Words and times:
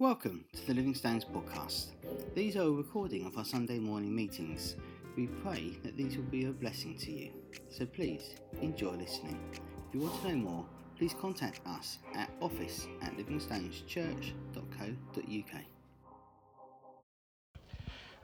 Welcome 0.00 0.44
to 0.56 0.66
the 0.66 0.74
Living 0.74 0.92
Stones 0.92 1.24
podcast. 1.24 1.92
These 2.34 2.56
are 2.56 2.62
a 2.62 2.70
recording 2.70 3.26
of 3.26 3.38
our 3.38 3.44
Sunday 3.44 3.78
morning 3.78 4.12
meetings. 4.12 4.74
We 5.16 5.28
pray 5.28 5.78
that 5.84 5.96
these 5.96 6.16
will 6.16 6.24
be 6.24 6.46
a 6.46 6.50
blessing 6.50 6.98
to 6.98 7.12
you. 7.12 7.30
So 7.70 7.86
please 7.86 8.34
enjoy 8.60 8.96
listening. 8.96 9.38
If 9.52 9.60
you 9.94 10.00
want 10.00 10.20
to 10.22 10.30
know 10.30 10.34
more, 10.34 10.66
please 10.98 11.14
contact 11.14 11.60
us 11.64 11.98
at 12.16 12.28
office 12.40 12.88
at 13.02 13.16
livingstoneschurch.co.uk. 13.16 15.62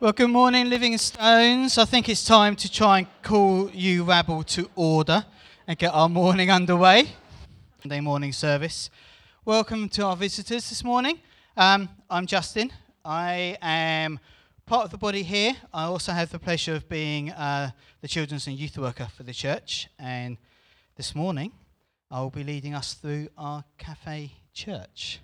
Well, 0.01 0.13
good 0.13 0.31
morning, 0.31 0.69
Living 0.69 0.99
Stones. 0.99 1.79
I 1.79 1.85
think 1.85 2.09
it's 2.09 2.25
time 2.25 2.57
to 2.57 2.69
try 2.69 2.99
and 2.99 3.07
call 3.23 3.71
you 3.71 4.03
rabble 4.03 4.43
to 4.43 4.69
order 4.75 5.25
and 5.69 5.79
get 5.79 5.95
our 5.95 6.09
morning 6.09 6.51
underway. 6.51 7.13
Sunday 7.81 8.01
morning 8.01 8.33
service. 8.33 8.91
Welcome 9.45 9.89
to 9.91 10.05
our 10.05 10.17
visitors 10.17 10.69
this 10.69 10.83
morning. 10.83 11.21
Um, 11.61 11.91
I'm 12.09 12.25
Justin. 12.25 12.73
I 13.05 13.59
am 13.61 14.19
part 14.65 14.87
of 14.87 14.91
the 14.93 14.97
body 14.97 15.23
here. 15.23 15.53
I 15.75 15.85
also 15.85 16.11
have 16.11 16.31
the 16.31 16.39
pleasure 16.39 16.75
of 16.75 16.89
being 16.89 17.33
uh, 17.33 17.73
the 18.01 18.09
children's 18.09 18.47
and 18.47 18.59
youth 18.59 18.79
worker 18.79 19.09
for 19.15 19.25
the 19.25 19.35
church. 19.35 19.87
And 19.99 20.39
this 20.97 21.15
morning, 21.15 21.53
I 22.11 22.23
will 22.23 22.31
be 22.31 22.45
leading 22.45 22.73
us 22.73 22.95
through 22.95 23.29
our 23.37 23.63
cafe 23.77 24.33
church. 24.55 25.21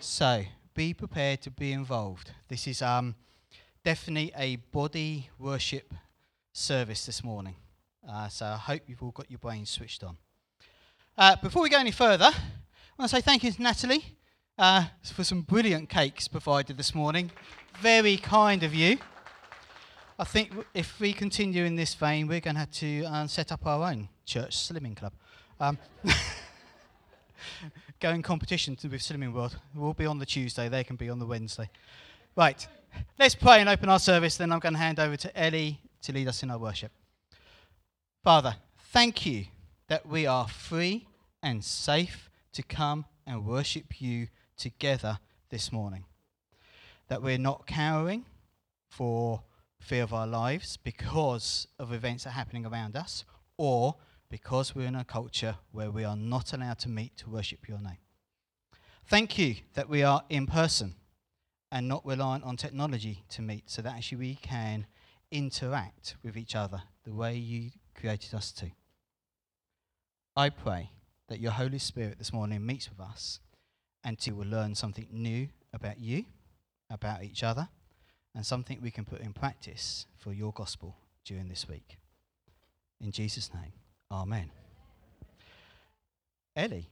So 0.00 0.42
be 0.74 0.94
prepared 0.94 1.42
to 1.42 1.52
be 1.52 1.70
involved. 1.70 2.32
This 2.48 2.66
is 2.66 2.82
um, 2.82 3.14
definitely 3.84 4.32
a 4.36 4.56
body 4.56 5.30
worship 5.38 5.94
service 6.52 7.06
this 7.06 7.22
morning. 7.22 7.54
Uh, 8.10 8.26
so 8.26 8.46
I 8.46 8.56
hope 8.56 8.82
you've 8.88 9.04
all 9.04 9.12
got 9.12 9.30
your 9.30 9.38
brains 9.38 9.70
switched 9.70 10.02
on. 10.02 10.16
Uh, 11.16 11.36
before 11.36 11.62
we 11.62 11.70
go 11.70 11.78
any 11.78 11.92
further, 11.92 12.32
I 12.34 12.98
want 12.98 13.10
to 13.12 13.16
say 13.16 13.20
thank 13.20 13.44
you 13.44 13.52
to 13.52 13.62
Natalie 13.62 14.16
uh, 14.58 14.84
for 15.02 15.24
some 15.24 15.42
brilliant 15.42 15.88
cakes 15.88 16.28
provided 16.28 16.76
this 16.76 16.94
morning. 16.94 17.30
Very 17.80 18.16
kind 18.16 18.62
of 18.62 18.74
you. 18.74 18.98
I 20.18 20.24
think 20.24 20.52
if 20.74 21.00
we 21.00 21.12
continue 21.12 21.64
in 21.64 21.76
this 21.76 21.94
vein, 21.94 22.28
we're 22.28 22.40
going 22.40 22.54
to 22.54 22.60
have 22.60 22.70
to 22.72 23.04
uh, 23.04 23.26
set 23.26 23.50
up 23.50 23.66
our 23.66 23.90
own 23.90 24.08
church 24.24 24.56
slimming 24.56 24.96
club. 24.96 25.12
Um, 25.58 25.78
go 28.00 28.10
in 28.10 28.22
competition 28.22 28.76
with 28.82 28.92
Slimming 29.00 29.32
World. 29.32 29.56
We'll 29.74 29.94
be 29.94 30.06
on 30.06 30.18
the 30.18 30.26
Tuesday, 30.26 30.68
they 30.68 30.84
can 30.84 30.96
be 30.96 31.08
on 31.08 31.18
the 31.18 31.26
Wednesday. 31.26 31.70
Right, 32.36 32.66
let's 33.18 33.34
pray 33.34 33.60
and 33.60 33.68
open 33.68 33.88
our 33.88 33.98
service, 33.98 34.36
then 34.36 34.52
I'm 34.52 34.58
going 34.58 34.74
to 34.74 34.78
hand 34.78 35.00
over 35.00 35.16
to 35.16 35.38
Ellie 35.38 35.80
to 36.02 36.12
lead 36.12 36.28
us 36.28 36.42
in 36.42 36.50
our 36.50 36.58
worship. 36.58 36.92
Father, 38.22 38.56
thank 38.92 39.26
you 39.26 39.46
that 39.88 40.06
we 40.06 40.26
are 40.26 40.46
free 40.46 41.06
and 41.42 41.64
safe 41.64 42.30
to 42.52 42.62
come 42.62 43.06
and 43.26 43.46
worship 43.46 44.00
you 44.00 44.28
together 44.62 45.18
this 45.50 45.72
morning. 45.72 46.04
That 47.08 47.20
we're 47.20 47.36
not 47.36 47.66
cowering 47.66 48.24
for 48.88 49.42
fear 49.80 50.04
of 50.04 50.14
our 50.14 50.26
lives 50.26 50.76
because 50.76 51.66
of 51.80 51.92
events 51.92 52.24
that 52.24 52.30
are 52.30 52.34
happening 52.34 52.64
around 52.64 52.94
us 52.94 53.24
or 53.56 53.96
because 54.30 54.74
we're 54.74 54.86
in 54.86 54.94
a 54.94 55.04
culture 55.04 55.56
where 55.72 55.90
we 55.90 56.04
are 56.04 56.16
not 56.16 56.52
allowed 56.52 56.78
to 56.78 56.88
meet 56.88 57.16
to 57.16 57.28
worship 57.28 57.68
your 57.68 57.80
name. 57.80 57.98
Thank 59.06 59.36
you 59.36 59.56
that 59.74 59.88
we 59.88 60.04
are 60.04 60.22
in 60.30 60.46
person 60.46 60.94
and 61.72 61.88
not 61.88 62.06
reliant 62.06 62.44
on 62.44 62.56
technology 62.56 63.24
to 63.30 63.42
meet 63.42 63.68
so 63.68 63.82
that 63.82 63.94
actually 63.96 64.18
we 64.18 64.34
can 64.36 64.86
interact 65.32 66.14
with 66.22 66.36
each 66.36 66.54
other 66.54 66.82
the 67.04 67.12
way 67.12 67.34
you 67.34 67.72
created 67.98 68.32
us 68.32 68.52
to. 68.52 68.70
I 70.36 70.50
pray 70.50 70.90
that 71.28 71.40
your 71.40 71.52
Holy 71.52 71.80
Spirit 71.80 72.18
this 72.18 72.32
morning 72.32 72.64
meets 72.64 72.88
with 72.88 73.00
us 73.00 73.40
and 74.04 74.18
to 74.20 74.32
will 74.32 74.46
learn 74.46 74.74
something 74.74 75.06
new 75.10 75.48
about 75.72 75.98
you, 75.98 76.24
about 76.90 77.22
each 77.22 77.42
other, 77.42 77.68
and 78.34 78.44
something 78.44 78.80
we 78.82 78.90
can 78.90 79.04
put 79.04 79.20
in 79.20 79.32
practice 79.32 80.06
for 80.18 80.32
your 80.32 80.52
gospel 80.52 80.96
during 81.24 81.48
this 81.48 81.68
week. 81.68 81.98
In 83.00 83.10
Jesus' 83.10 83.52
name, 83.52 83.72
Amen. 84.10 84.50
Ellie. 86.54 86.88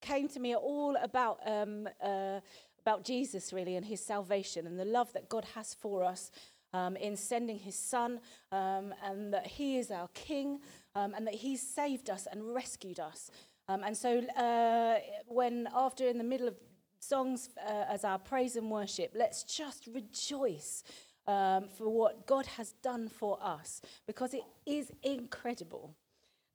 came 0.00 0.28
to 0.28 0.40
me 0.40 0.54
all 0.54 0.96
about 1.02 1.40
um, 1.44 1.88
uh, 2.02 2.40
about 2.80 3.04
Jesus 3.04 3.52
really 3.52 3.74
and 3.74 3.84
his 3.84 4.00
salvation 4.00 4.66
and 4.66 4.78
the 4.78 4.84
love 4.84 5.12
that 5.12 5.28
God 5.28 5.44
has 5.54 5.74
for 5.74 6.04
us 6.04 6.30
um, 6.72 6.96
in 6.96 7.16
sending 7.16 7.58
his 7.58 7.74
son 7.74 8.20
um, 8.52 8.94
and 9.04 9.32
that 9.34 9.46
he 9.46 9.78
is 9.78 9.90
our 9.90 10.08
king 10.14 10.60
um, 10.94 11.14
and 11.14 11.26
that 11.26 11.34
he's 11.34 11.60
saved 11.60 12.10
us 12.10 12.26
and 12.30 12.54
rescued 12.54 13.00
us. 13.00 13.30
Um, 13.68 13.82
and 13.84 13.96
so 13.96 14.20
uh, 14.20 14.98
when 15.26 15.68
after 15.74 16.08
in 16.08 16.18
the 16.18 16.24
middle 16.24 16.48
of 16.48 16.56
songs 17.00 17.50
uh, 17.66 17.84
as 17.88 18.04
our 18.04 18.18
praise 18.18 18.56
and 18.56 18.70
worship, 18.70 19.12
let's 19.14 19.44
just 19.44 19.86
rejoice 19.92 20.82
um, 21.26 21.68
for 21.76 21.88
what 21.88 22.26
God 22.26 22.46
has 22.46 22.72
done 22.82 23.08
for 23.08 23.38
us 23.42 23.82
because 24.06 24.32
it 24.32 24.44
is 24.66 24.90
incredible. 25.02 25.94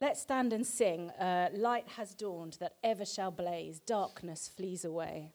Let's 0.01 0.21
stand 0.21 0.51
and 0.51 0.65
sing. 0.65 1.11
Uh, 1.11 1.49
Light 1.53 1.87
has 1.95 2.13
dawned 2.15 2.57
that 2.59 2.73
ever 2.83 3.05
shall 3.05 3.31
blaze, 3.31 3.79
darkness 3.79 4.49
flees 4.53 4.83
away. 4.83 5.31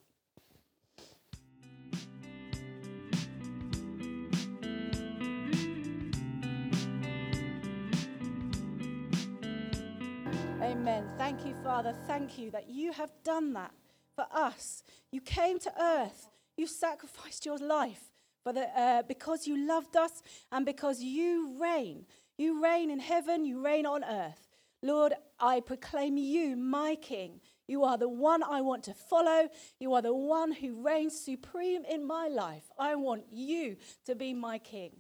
Thank 11.29 11.45
you, 11.45 11.63
Father. 11.63 11.95
Thank 12.07 12.39
you 12.39 12.51
that 12.53 12.71
you 12.71 12.91
have 12.93 13.11
done 13.23 13.53
that 13.53 13.73
for 14.17 14.25
us. 14.33 14.83
You 15.13 15.21
came 15.21 15.59
to 15.59 15.73
earth. 15.79 16.31
You 16.57 16.67
sacrificed 16.67 17.45
your 17.45 17.59
life 17.59 18.01
for 18.43 18.55
the, 18.55 18.63
uh, 18.75 19.03
because 19.03 19.47
you 19.47 19.69
loved 19.69 19.95
us 19.95 20.23
and 20.51 20.65
because 20.65 21.03
you 21.03 21.55
reign. 21.61 22.07
You 22.39 22.65
reign 22.65 22.91
in 22.91 22.99
heaven, 22.99 23.45
you 23.45 23.63
reign 23.63 23.85
on 23.85 24.05
earth. 24.05 24.49
Lord, 24.83 25.13
I 25.39 25.61
proclaim 25.61 26.17
you 26.17 26.57
my 26.57 26.95
King. 26.95 27.41
You 27.67 27.85
are 27.85 27.99
the 27.99 28.09
one 28.09 28.43
I 28.43 28.63
want 28.63 28.83
to 28.85 28.95
follow. 28.95 29.51
You 29.79 29.93
are 29.93 30.03
the 30.03 30.15
one 30.15 30.51
who 30.53 30.83
reigns 30.83 31.21
supreme 31.21 31.85
in 31.85 32.07
my 32.07 32.29
life. 32.29 32.71
I 32.79 32.95
want 32.95 33.25
you 33.31 33.77
to 34.07 34.15
be 34.15 34.33
my 34.33 34.57
King. 34.57 34.93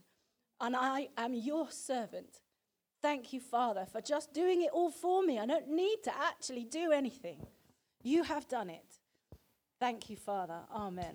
And 0.60 0.76
I 0.76 1.08
am 1.16 1.32
your 1.32 1.70
servant. 1.70 2.40
Thank 3.00 3.32
you, 3.32 3.40
Father, 3.40 3.86
for 3.90 4.00
just 4.00 4.34
doing 4.34 4.62
it 4.62 4.70
all 4.72 4.90
for 4.90 5.22
me. 5.22 5.38
I 5.38 5.46
don't 5.46 5.68
need 5.68 5.98
to 6.04 6.12
actually 6.16 6.64
do 6.64 6.90
anything. 6.90 7.46
You 8.02 8.24
have 8.24 8.48
done 8.48 8.70
it. 8.70 8.98
Thank 9.78 10.10
you, 10.10 10.16
Father. 10.16 10.60
Amen. 10.74 11.14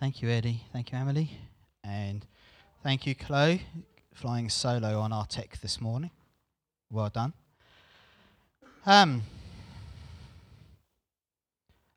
Thank 0.00 0.22
you, 0.22 0.30
Eddie. 0.30 0.62
Thank 0.72 0.90
you, 0.92 0.98
Emily. 0.98 1.30
And 1.84 2.26
thank 2.82 3.06
you, 3.06 3.14
Chloe, 3.14 3.62
flying 4.14 4.48
solo 4.48 4.98
on 4.98 5.12
our 5.12 5.26
tech 5.26 5.60
this 5.60 5.80
morning. 5.80 6.10
Well 6.92 7.08
done. 7.08 7.32
Um, 8.84 9.22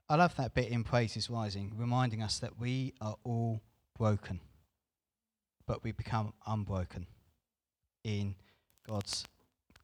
I 0.08 0.16
love 0.16 0.36
that 0.36 0.54
bit 0.54 0.70
in 0.70 0.84
Praise 0.84 1.18
is 1.18 1.32
Rising, 1.32 1.72
reminding 1.76 2.22
us 2.22 2.38
that 2.40 2.60
we 2.60 2.94
are 3.02 3.16
all 3.24 3.62
broken, 3.98 4.40
but 5.66 5.84
we 5.84 5.92
become 5.92 6.34
unbroken 6.46 7.08
in 8.04 8.36
God's 8.88 9.24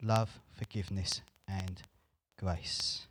love, 0.02 0.30
forgiveness, 0.56 1.22
and 1.48 1.82
grace. 2.38 3.08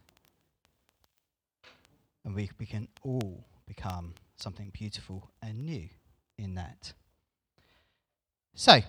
And 2.24 2.34
we, 2.34 2.50
we 2.60 2.66
can 2.66 2.86
all 3.02 3.44
become 3.66 4.14
something 4.36 4.70
beautiful 4.72 5.30
and 5.42 5.66
new 5.66 5.88
in 6.36 6.54
that. 6.54 6.92
So, 8.54 8.80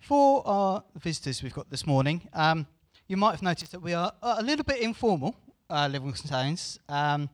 for 0.00 0.46
our 0.46 0.84
visitors 0.96 1.42
we've 1.42 1.54
got 1.54 1.70
this 1.70 1.86
morning, 1.86 2.28
um, 2.32 2.66
you 3.06 3.16
might 3.16 3.32
have 3.32 3.42
noticed 3.42 3.72
that 3.72 3.80
we 3.80 3.94
are 3.94 4.12
a 4.22 4.42
little 4.42 4.64
bit 4.64 4.78
informal, 4.80 5.34
uh, 5.70 5.88
Livingston 5.90 6.28
Stones. 6.28 6.78
Um, 6.88 7.28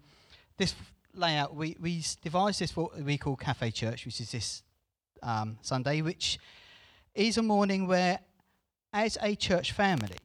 this 0.57 0.75
layout, 1.15 1.55
we, 1.55 1.77
we 1.81 2.03
devised 2.23 2.61
this 2.61 2.73
for 2.73 2.85
what 2.85 3.01
we 3.03 3.19
call 3.19 3.37
Cafe 3.37 3.71
Church, 3.71 4.05
which 4.07 4.21
is 4.21 4.33
this 4.33 4.63
um, 5.23 5.59
Sunday, 5.63 6.03
which 6.03 6.39
is 7.15 7.39
a 7.39 7.43
morning 7.43 7.87
where, 7.87 8.19
as 8.93 9.19
a 9.23 9.35
church 9.35 9.73
family, 9.73 10.17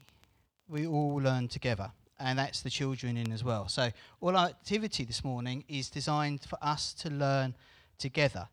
we 0.68 0.86
all 0.86 1.16
learn 1.16 1.48
together 1.48 1.92
and 2.20 2.38
that's 2.38 2.62
the 2.62 2.70
children 2.70 3.18
in 3.18 3.32
as 3.32 3.44
well. 3.44 3.68
So 3.68 3.92
all 4.22 4.36
our 4.36 4.48
activity 4.48 5.06
this 5.06 5.24
morning 5.24 5.64
is 5.68 5.90
designed 5.90 6.42
for 6.42 6.58
us 6.62 6.94
to 6.96 7.10
learn 7.10 7.56
together. 7.98 8.48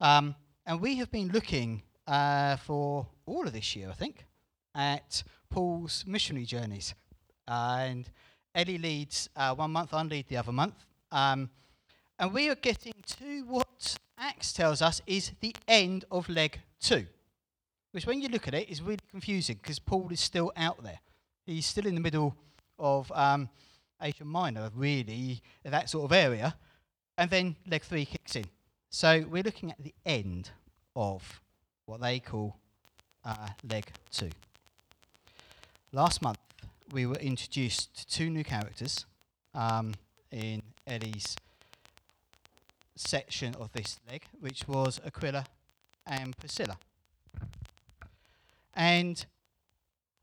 Um, 0.00 0.34
and 0.66 0.80
we 0.80 0.96
have 0.96 1.10
been 1.10 1.28
looking 1.28 1.82
uh, 2.06 2.56
for 2.56 3.06
all 3.26 3.46
of 3.46 3.52
this 3.52 3.74
year, 3.76 3.88
I 3.90 3.94
think, 3.94 4.24
at 4.74 5.22
Paul's 5.50 6.04
missionary 6.06 6.46
journeys. 6.46 6.94
and 7.46 8.08
Ellie 8.54 8.78
leads 8.78 9.28
uh, 9.34 9.54
one 9.54 9.72
month, 9.72 9.92
I 9.92 10.02
lead 10.02 10.28
the 10.28 10.36
other 10.36 10.52
month. 10.52 10.74
Um, 11.10 11.50
and 12.18 12.32
we 12.32 12.48
are 12.48 12.54
getting 12.54 12.94
to 13.18 13.44
what 13.44 13.96
Acts 14.18 14.52
tells 14.52 14.80
us 14.80 15.00
is 15.06 15.32
the 15.40 15.54
end 15.66 16.04
of 16.10 16.28
leg 16.28 16.60
two. 16.80 17.06
Which, 17.92 18.06
when 18.06 18.20
you 18.20 18.28
look 18.28 18.48
at 18.48 18.54
it, 18.54 18.68
is 18.68 18.82
really 18.82 18.98
confusing 19.10 19.58
because 19.60 19.78
Paul 19.78 20.08
is 20.10 20.20
still 20.20 20.52
out 20.56 20.82
there. 20.82 20.98
He's 21.46 21.66
still 21.66 21.86
in 21.86 21.94
the 21.94 22.00
middle 22.00 22.34
of 22.78 23.10
um, 23.12 23.48
Asia 24.00 24.24
Minor, 24.24 24.70
really, 24.74 25.40
that 25.64 25.88
sort 25.90 26.04
of 26.04 26.12
area. 26.12 26.56
And 27.16 27.30
then 27.30 27.56
leg 27.68 27.82
three 27.82 28.04
kicks 28.04 28.34
in. 28.34 28.46
So 28.90 29.24
we're 29.28 29.42
looking 29.42 29.70
at 29.70 29.82
the 29.82 29.94
end 30.04 30.50
of 30.96 31.40
what 31.86 32.00
they 32.00 32.18
call 32.20 32.56
uh, 33.24 33.48
leg 33.68 33.86
two. 34.10 34.30
Last 35.92 36.22
month, 36.22 36.38
we 36.92 37.06
were 37.06 37.16
introduced 37.16 37.94
to 37.96 38.06
two 38.06 38.30
new 38.30 38.44
characters 38.44 39.06
um, 39.54 39.94
in 40.30 40.62
Ellie's 40.86 41.36
section 42.96 43.54
of 43.56 43.72
this 43.72 43.98
leg, 44.10 44.24
which 44.40 44.66
was 44.68 45.00
Aquila 45.06 45.44
and 46.06 46.36
Priscilla. 46.36 46.78
And 48.74 49.24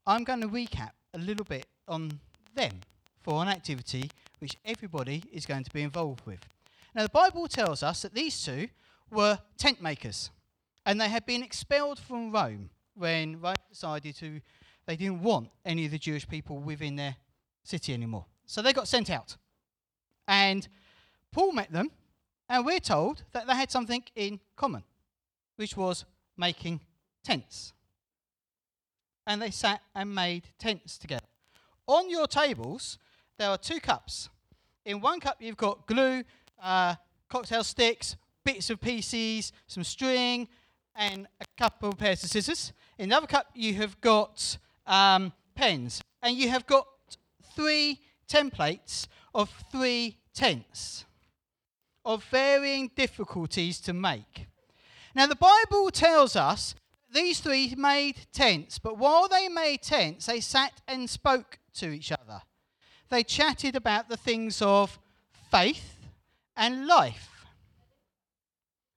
I'm 0.05 0.23
going 0.23 0.41
to 0.41 0.47
recap 0.47 0.91
a 1.13 1.17
little 1.17 1.45
bit 1.45 1.65
on 1.87 2.19
them 2.55 2.81
for 3.21 3.41
an 3.41 3.47
activity 3.47 4.09
which 4.39 4.57
everybody 4.65 5.23
is 5.31 5.45
going 5.45 5.63
to 5.63 5.71
be 5.71 5.81
involved 5.81 6.25
with. 6.25 6.39
Now, 6.95 7.03
the 7.03 7.09
Bible 7.09 7.47
tells 7.47 7.83
us 7.83 8.01
that 8.01 8.13
these 8.13 8.43
two 8.43 8.67
were 9.11 9.39
tent 9.57 9.81
makers, 9.81 10.31
and 10.86 11.00
they 11.00 11.10
had 11.10 11.25
been 11.25 11.44
expelled 11.44 12.00
from 12.00 12.31
Rome 12.31 12.69
when 12.95 13.39
Rome 13.39 13.56
decided 13.69 14.16
to, 14.18 14.42
they 14.86 14.95
didn't 14.95 15.22
want 15.22 15.50
any 15.66 15.86
of 15.86 15.92
the 15.92 15.98
Jewish 15.98 16.28
people 16.28 16.60
within 16.60 16.95
their 16.95 17.16
city 17.63 17.94
anymore. 17.94 18.25
So 18.45 18.62
they 18.62 18.74
got 18.74 18.88
sent 18.88 19.10
out. 19.10 19.38
And 20.28 20.68
Paul 21.31 21.54
met 21.54 21.72
them, 21.72 21.92
and 22.50 22.66
we're 22.66 22.80
told 22.80 23.24
that 23.31 23.48
they 23.48 23.56
had 23.56 23.72
something 23.72 24.04
in 24.16 24.39
common, 24.56 24.83
which 25.56 25.78
was 25.78 26.06
making 26.38 26.81
tents. 27.24 27.74
And 29.25 29.42
they 29.42 29.51
sat 29.51 29.81
and 29.95 30.13
made 30.13 30.50
tents 30.57 30.98
together. 30.98 31.25
On 31.88 32.10
your 32.10 32.28
tables, 32.28 32.98
there 33.38 33.50
are 33.50 33.57
two 33.57 33.80
cups. 33.80 34.30
In 34.86 35.00
one 35.00 35.19
cup, 35.19 35.38
you've 35.39 35.57
got 35.57 35.88
glue, 35.88 36.24
uh, 36.62 36.95
cocktail 37.30 37.63
sticks, 37.63 38.16
bits 38.44 38.69
of 38.69 38.81
PCs, 38.81 39.51
some 39.68 39.83
string, 39.83 40.48
and 40.95 41.27
a 41.39 41.45
couple 41.57 41.89
of 41.89 41.97
pairs 41.97 42.23
of 42.23 42.29
scissors. 42.29 42.73
In 42.97 43.09
the 43.09 43.17
other 43.17 43.27
cup, 43.27 43.47
you 43.53 43.73
have 43.75 43.99
got 44.01 44.57
um, 44.85 45.33
pens, 45.55 46.01
and 46.21 46.35
you 46.35 46.49
have 46.49 46.67
got 46.67 46.88
three 47.55 47.99
templates 48.27 49.07
of 49.33 49.49
three 49.71 50.17
tents 50.33 51.05
of 52.03 52.23
varying 52.25 52.91
difficulties 52.95 53.79
to 53.81 53.93
make. 53.93 54.47
Now, 55.13 55.27
the 55.27 55.35
Bible 55.35 55.91
tells 55.91 56.35
us 56.35 56.75
these 57.13 57.39
three 57.39 57.75
made 57.77 58.27
tents, 58.31 58.79
but 58.79 58.97
while 58.97 59.27
they 59.27 59.49
made 59.49 59.81
tents, 59.81 60.25
they 60.25 60.39
sat 60.39 60.81
and 60.87 61.09
spoke 61.09 61.59
to 61.75 61.89
each 61.89 62.11
other. 62.11 62.41
They 63.09 63.23
chatted 63.23 63.75
about 63.75 64.07
the 64.07 64.17
things 64.17 64.61
of 64.61 64.97
faith 65.51 65.97
and 66.55 66.87
life. 66.87 67.31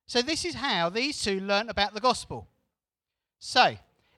So, 0.07 0.21
this 0.21 0.45
is 0.45 0.55
how 0.55 0.89
these 0.89 1.21
two 1.21 1.39
learnt 1.39 1.69
about 1.69 1.93
the 1.93 1.99
gospel. 1.99 2.47
So, 3.39 3.75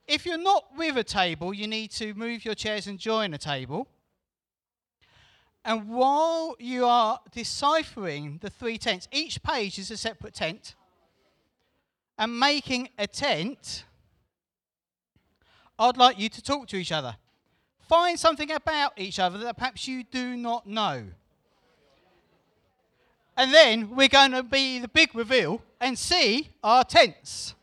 if 0.08 0.26
you're 0.26 0.38
not 0.38 0.66
with 0.76 0.98
a 0.98 1.04
table, 1.04 1.54
you 1.54 1.68
need 1.68 1.92
to 1.92 2.14
move 2.14 2.46
your 2.46 2.56
chairs 2.56 2.88
and 2.88 3.00
join 3.00 3.34
a 3.34 3.38
table. 3.38 3.88
And 5.64 5.90
while 5.90 6.56
you 6.60 6.86
are 6.86 7.20
deciphering 7.32 8.40
the 8.42 8.50
three 8.50 8.78
tents, 8.78 9.08
each 9.12 9.44
page 9.44 9.78
is 9.78 9.92
a 9.92 9.98
separate 9.98 10.34
tent, 10.34 10.76
and 12.18 12.40
making 12.40 12.90
a 12.98 13.06
tent, 13.06 13.84
I'd 15.78 15.98
like 15.98 16.18
you 16.18 16.30
to 16.30 16.42
talk 16.42 16.68
to 16.68 16.78
each 16.78 16.92
other. 16.92 17.18
Find 17.88 18.20
something 18.20 18.52
about 18.52 18.94
each 18.98 19.20
other 19.20 19.38
that 19.40 19.58
perhaps 19.58 19.88
you 19.88 20.04
do 20.04 20.36
not 20.36 20.68
know. 20.68 21.06
And 23.36 23.54
then 23.54 23.96
we're 23.96 24.08
going 24.08 24.32
to 24.32 24.44
be 24.44 24.80
the 24.80 24.88
big 24.88 25.14
reveal 25.14 25.62
and 25.80 25.98
see 25.98 26.50
our 26.64 26.84
tents. 26.84 27.54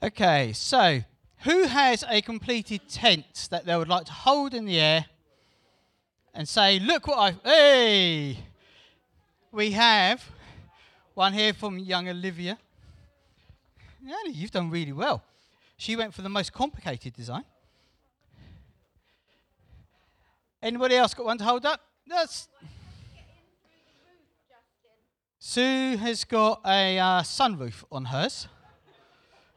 Okay, 0.00 0.52
so 0.52 1.00
who 1.42 1.64
has 1.64 2.04
a 2.08 2.22
completed 2.22 2.88
tent 2.88 3.48
that 3.50 3.66
they 3.66 3.76
would 3.76 3.88
like 3.88 4.06
to 4.06 4.12
hold 4.12 4.54
in 4.54 4.64
the 4.64 4.78
air 4.78 5.06
and 6.34 6.48
say, 6.48 6.78
Look 6.78 7.08
what 7.08 7.18
I've. 7.18 7.40
Hey! 7.42 8.38
We 9.50 9.72
have 9.72 10.24
one 11.14 11.32
here 11.32 11.52
from 11.52 11.78
young 11.78 12.08
Olivia. 12.08 12.58
Annie, 14.02 14.34
you've 14.34 14.52
done 14.52 14.70
really 14.70 14.92
well. 14.92 15.22
She 15.78 15.94
went 15.94 16.12
for 16.12 16.22
the 16.22 16.28
most 16.28 16.52
complicated 16.52 17.14
design. 17.14 17.44
Anybody 20.60 20.96
else 20.96 21.14
got 21.14 21.24
one 21.24 21.38
to 21.38 21.44
hold 21.44 21.64
up? 21.64 21.80
That's. 22.04 22.48
Sue 25.38 25.96
has 25.96 26.24
got 26.24 26.60
a 26.66 26.98
uh, 26.98 27.22
sunroof 27.22 27.84
on 27.92 28.06
hers. 28.06 28.48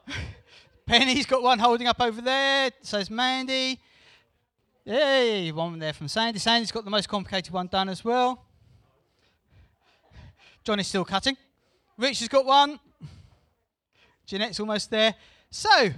Penny's 0.85 1.25
got 1.25 1.41
one 1.41 1.57
holding 1.57 1.87
up 1.87 1.99
over 1.99 2.21
there. 2.21 2.69
Says 2.83 3.09
Mandy. 3.09 3.79
Hey, 4.85 5.51
one 5.51 5.79
there 5.79 5.93
from 5.93 6.07
Sandy. 6.07 6.37
Sandy's 6.37 6.71
got 6.71 6.85
the 6.85 6.91
most 6.91 7.09
complicated 7.09 7.51
one 7.51 7.65
done 7.65 7.89
as 7.89 8.05
well. 8.05 8.45
Johnny's 10.63 10.87
still 10.87 11.05
cutting. 11.05 11.35
Rich 11.97 12.19
has 12.19 12.27
got 12.27 12.45
one. 12.45 12.79
Jeanette's 14.27 14.59
almost 14.59 14.91
there. 14.91 15.15
So, 15.49 15.89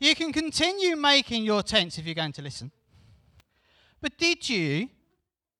you 0.00 0.14
can 0.14 0.32
continue 0.32 0.96
making 0.96 1.44
your 1.44 1.62
tents 1.62 1.98
if 1.98 2.06
you're 2.06 2.14
going 2.14 2.32
to 2.32 2.42
listen. 2.42 2.72
But 4.00 4.16
did 4.16 4.48
you 4.48 4.88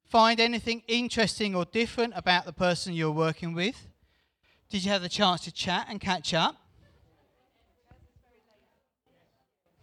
find 0.06 0.40
anything 0.40 0.82
interesting 0.88 1.54
or 1.54 1.66
different 1.66 2.14
about 2.16 2.46
the 2.46 2.52
person 2.52 2.94
you're 2.94 3.12
working 3.12 3.52
with? 3.52 3.86
Did 4.70 4.82
you 4.82 4.90
have 4.90 5.02
the 5.02 5.08
chance 5.08 5.42
to 5.42 5.52
chat 5.52 5.86
and 5.88 6.00
catch 6.00 6.32
up? 6.32 6.56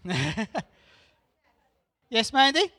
yes, 2.09 2.33
Mandy? 2.33 2.71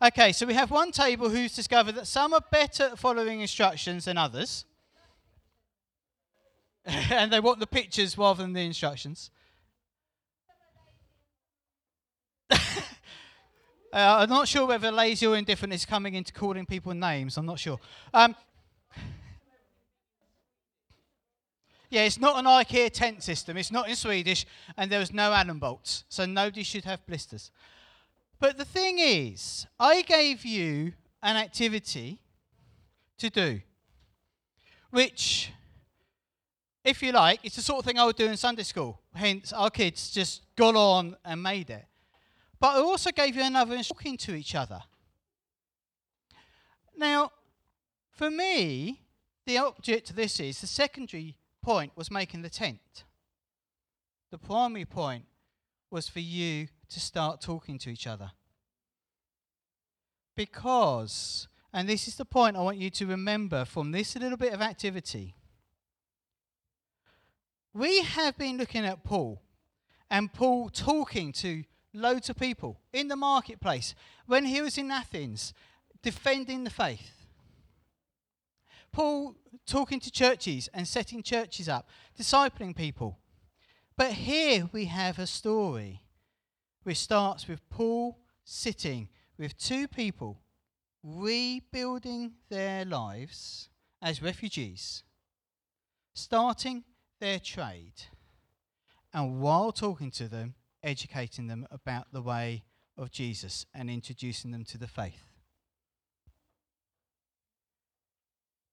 Okay, 0.00 0.32
so 0.32 0.46
we 0.46 0.52
have 0.54 0.70
one 0.70 0.92
table 0.92 1.30
who's 1.30 1.56
discovered 1.56 1.94
that 1.96 2.06
some 2.06 2.34
are 2.34 2.42
better 2.52 2.84
at 2.84 2.98
following 2.98 3.40
instructions 3.40 4.04
than 4.04 4.18
others. 4.18 4.66
and 7.10 7.32
they 7.32 7.40
want 7.40 7.58
the 7.58 7.66
pictures 7.66 8.16
rather 8.16 8.42
than 8.42 8.52
the 8.52 8.60
instructions. 8.60 9.30
uh, 12.50 12.56
I'm 13.92 14.28
not 14.28 14.46
sure 14.46 14.66
whether 14.66 14.92
lazy 14.92 15.26
or 15.26 15.36
indifferent 15.36 15.74
is 15.74 15.84
coming 15.84 16.14
into 16.14 16.32
calling 16.32 16.64
people 16.64 16.94
names. 16.94 17.36
I'm 17.36 17.46
not 17.46 17.58
sure. 17.58 17.80
Um, 18.14 18.36
yeah, 21.90 22.02
it's 22.02 22.20
not 22.20 22.38
an 22.38 22.44
IKEA 22.44 22.90
tent 22.92 23.24
system. 23.24 23.56
It's 23.56 23.72
not 23.72 23.88
in 23.88 23.96
Swedish, 23.96 24.46
and 24.76 24.90
there 24.90 25.00
was 25.00 25.12
no 25.12 25.32
Allen 25.32 25.58
bolts, 25.58 26.04
so 26.08 26.24
nobody 26.24 26.62
should 26.62 26.84
have 26.84 27.04
blisters. 27.04 27.50
But 28.38 28.58
the 28.58 28.64
thing 28.64 28.98
is, 29.00 29.66
I 29.80 30.02
gave 30.02 30.44
you 30.44 30.92
an 31.20 31.36
activity 31.36 32.20
to 33.18 33.30
do, 33.30 33.60
which, 34.90 35.52
if 36.86 37.02
you 37.02 37.10
like, 37.10 37.40
it's 37.42 37.56
the 37.56 37.62
sort 37.62 37.80
of 37.80 37.84
thing 37.84 37.98
I 37.98 38.04
would 38.04 38.16
do 38.16 38.26
in 38.26 38.36
Sunday 38.36 38.62
school. 38.62 39.00
Hence, 39.12 39.52
our 39.52 39.70
kids 39.70 40.10
just 40.12 40.42
got 40.54 40.76
on 40.76 41.16
and 41.24 41.42
made 41.42 41.68
it. 41.68 41.84
But 42.60 42.76
I 42.76 42.78
also 42.78 43.10
gave 43.10 43.34
you 43.34 43.42
another 43.42 43.82
talking 43.82 44.16
to 44.18 44.34
each 44.34 44.54
other. 44.54 44.80
Now, 46.96 47.32
for 48.12 48.30
me, 48.30 49.02
the 49.46 49.58
object 49.58 50.10
of 50.10 50.16
this 50.16 50.38
is 50.38 50.60
the 50.60 50.68
secondary 50.68 51.36
point 51.60 51.90
was 51.96 52.08
making 52.08 52.42
the 52.42 52.48
tent. 52.48 53.04
The 54.30 54.38
primary 54.38 54.84
point 54.84 55.24
was 55.90 56.08
for 56.08 56.20
you 56.20 56.68
to 56.88 57.00
start 57.00 57.40
talking 57.40 57.78
to 57.80 57.90
each 57.90 58.06
other. 58.06 58.30
Because, 60.36 61.48
and 61.72 61.88
this 61.88 62.06
is 62.06 62.14
the 62.14 62.24
point 62.24 62.56
I 62.56 62.60
want 62.60 62.78
you 62.78 62.90
to 62.90 63.06
remember 63.06 63.64
from 63.64 63.90
this 63.90 64.14
little 64.14 64.38
bit 64.38 64.52
of 64.52 64.62
activity, 64.62 65.34
we 67.76 68.02
have 68.02 68.38
been 68.38 68.56
looking 68.56 68.86
at 68.86 69.04
Paul 69.04 69.42
and 70.10 70.32
Paul 70.32 70.70
talking 70.70 71.30
to 71.32 71.64
loads 71.92 72.30
of 72.30 72.36
people 72.36 72.80
in 72.92 73.08
the 73.08 73.16
marketplace, 73.16 73.94
when 74.26 74.44
he 74.44 74.62
was 74.62 74.78
in 74.78 74.90
Athens, 74.90 75.52
defending 76.02 76.64
the 76.64 76.70
faith. 76.70 77.26
Paul 78.92 79.34
talking 79.66 80.00
to 80.00 80.10
churches 80.10 80.68
and 80.72 80.88
setting 80.88 81.22
churches 81.22 81.68
up, 81.68 81.88
discipling 82.18 82.74
people. 82.74 83.18
But 83.96 84.12
here 84.12 84.70
we 84.72 84.86
have 84.86 85.18
a 85.18 85.26
story 85.26 86.02
which 86.82 86.98
starts 86.98 87.48
with 87.48 87.68
Paul 87.68 88.18
sitting 88.44 89.08
with 89.38 89.58
two 89.58 89.86
people 89.88 90.40
rebuilding 91.02 92.32
their 92.48 92.84
lives 92.84 93.68
as 94.00 94.22
refugees, 94.22 95.02
starting 96.14 96.84
their 97.20 97.38
trade, 97.38 97.94
and 99.12 99.40
while 99.40 99.72
talking 99.72 100.10
to 100.12 100.28
them, 100.28 100.54
educating 100.82 101.46
them 101.46 101.66
about 101.70 102.06
the 102.12 102.22
way 102.22 102.64
of 102.96 103.10
Jesus 103.10 103.66
and 103.74 103.90
introducing 103.90 104.50
them 104.50 104.64
to 104.64 104.78
the 104.78 104.88
faith. 104.88 105.24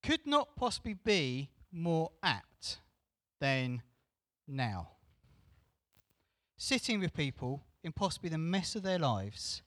Could 0.02 0.26
not 0.26 0.56
possibly 0.56 0.94
be 0.94 1.50
more 1.72 2.12
apt 2.22 2.80
than 3.40 3.82
now. 4.48 4.90
Sitting 6.58 7.00
with 7.00 7.14
people 7.14 7.64
in 7.84 7.92
possibly 7.92 8.30
the 8.30 8.38
mess 8.38 8.76
of 8.76 8.84
their 8.84 9.00
lives 9.00 9.62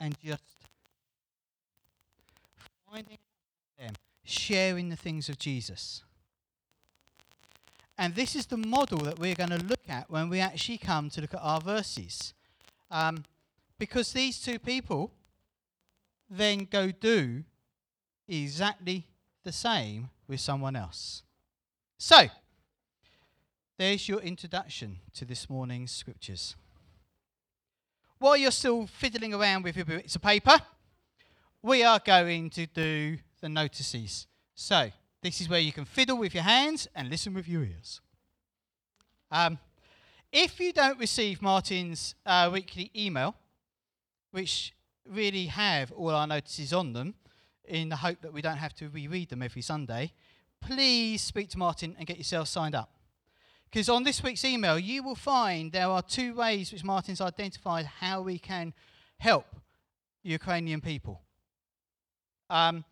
and 0.00 0.16
just 0.24 0.42
finding 2.90 3.18
them, 3.78 3.94
sharing 4.24 4.88
the 4.88 4.96
things 4.96 5.28
of 5.28 5.38
Jesus. 5.38 6.02
And 7.96 8.14
this 8.14 8.34
is 8.34 8.46
the 8.46 8.56
model 8.56 8.98
that 8.98 9.18
we're 9.18 9.34
going 9.34 9.50
to 9.50 9.64
look 9.64 9.88
at 9.88 10.10
when 10.10 10.28
we 10.28 10.40
actually 10.40 10.78
come 10.78 11.10
to 11.10 11.20
look 11.20 11.34
at 11.34 11.40
our 11.40 11.60
verses. 11.60 12.34
Um, 12.90 13.24
because 13.78 14.12
these 14.12 14.40
two 14.40 14.58
people 14.58 15.12
then 16.28 16.66
go 16.70 16.90
do 16.90 17.44
exactly 18.26 19.06
the 19.44 19.52
same 19.52 20.10
with 20.26 20.40
someone 20.40 20.74
else. 20.74 21.22
So, 21.98 22.26
there's 23.76 24.08
your 24.08 24.20
introduction 24.20 24.98
to 25.14 25.24
this 25.24 25.48
morning's 25.48 25.92
scriptures. 25.92 26.56
While 28.18 28.36
you're 28.36 28.50
still 28.50 28.86
fiddling 28.86 29.34
around 29.34 29.64
with 29.64 29.76
your 29.76 29.84
bits 29.84 30.16
of 30.16 30.22
paper, 30.22 30.58
we 31.62 31.82
are 31.82 32.00
going 32.04 32.50
to 32.50 32.66
do 32.66 33.18
the 33.40 33.48
notices. 33.48 34.26
So, 34.54 34.90
this 35.24 35.40
is 35.40 35.48
where 35.48 35.58
you 35.58 35.72
can 35.72 35.86
fiddle 35.86 36.18
with 36.18 36.34
your 36.34 36.42
hands 36.42 36.86
and 36.94 37.08
listen 37.08 37.32
with 37.32 37.48
your 37.48 37.64
ears. 37.64 38.02
Um, 39.30 39.58
if 40.30 40.60
you 40.60 40.70
don't 40.70 40.98
receive 40.98 41.40
Martin's 41.40 42.14
uh, 42.26 42.50
weekly 42.52 42.90
email, 42.94 43.34
which 44.32 44.74
really 45.08 45.46
have 45.46 45.90
all 45.92 46.10
our 46.10 46.26
notices 46.26 46.74
on 46.74 46.92
them, 46.92 47.14
in 47.64 47.88
the 47.88 47.96
hope 47.96 48.20
that 48.20 48.34
we 48.34 48.42
don't 48.42 48.58
have 48.58 48.74
to 48.74 48.90
reread 48.90 49.30
them 49.30 49.42
every 49.42 49.62
Sunday, 49.62 50.12
please 50.60 51.22
speak 51.22 51.48
to 51.48 51.58
Martin 51.58 51.96
and 51.98 52.06
get 52.06 52.18
yourself 52.18 52.46
signed 52.46 52.74
up. 52.74 52.90
Because 53.70 53.88
on 53.88 54.04
this 54.04 54.22
week's 54.22 54.44
email, 54.44 54.78
you 54.78 55.02
will 55.02 55.14
find 55.14 55.72
there 55.72 55.88
are 55.88 56.02
two 56.02 56.34
ways 56.34 56.70
which 56.70 56.84
Martin's 56.84 57.22
identified 57.22 57.86
how 57.86 58.20
we 58.20 58.38
can 58.38 58.74
help 59.16 59.46
Ukrainian 60.22 60.82
people. 60.82 61.22
Um, 62.50 62.84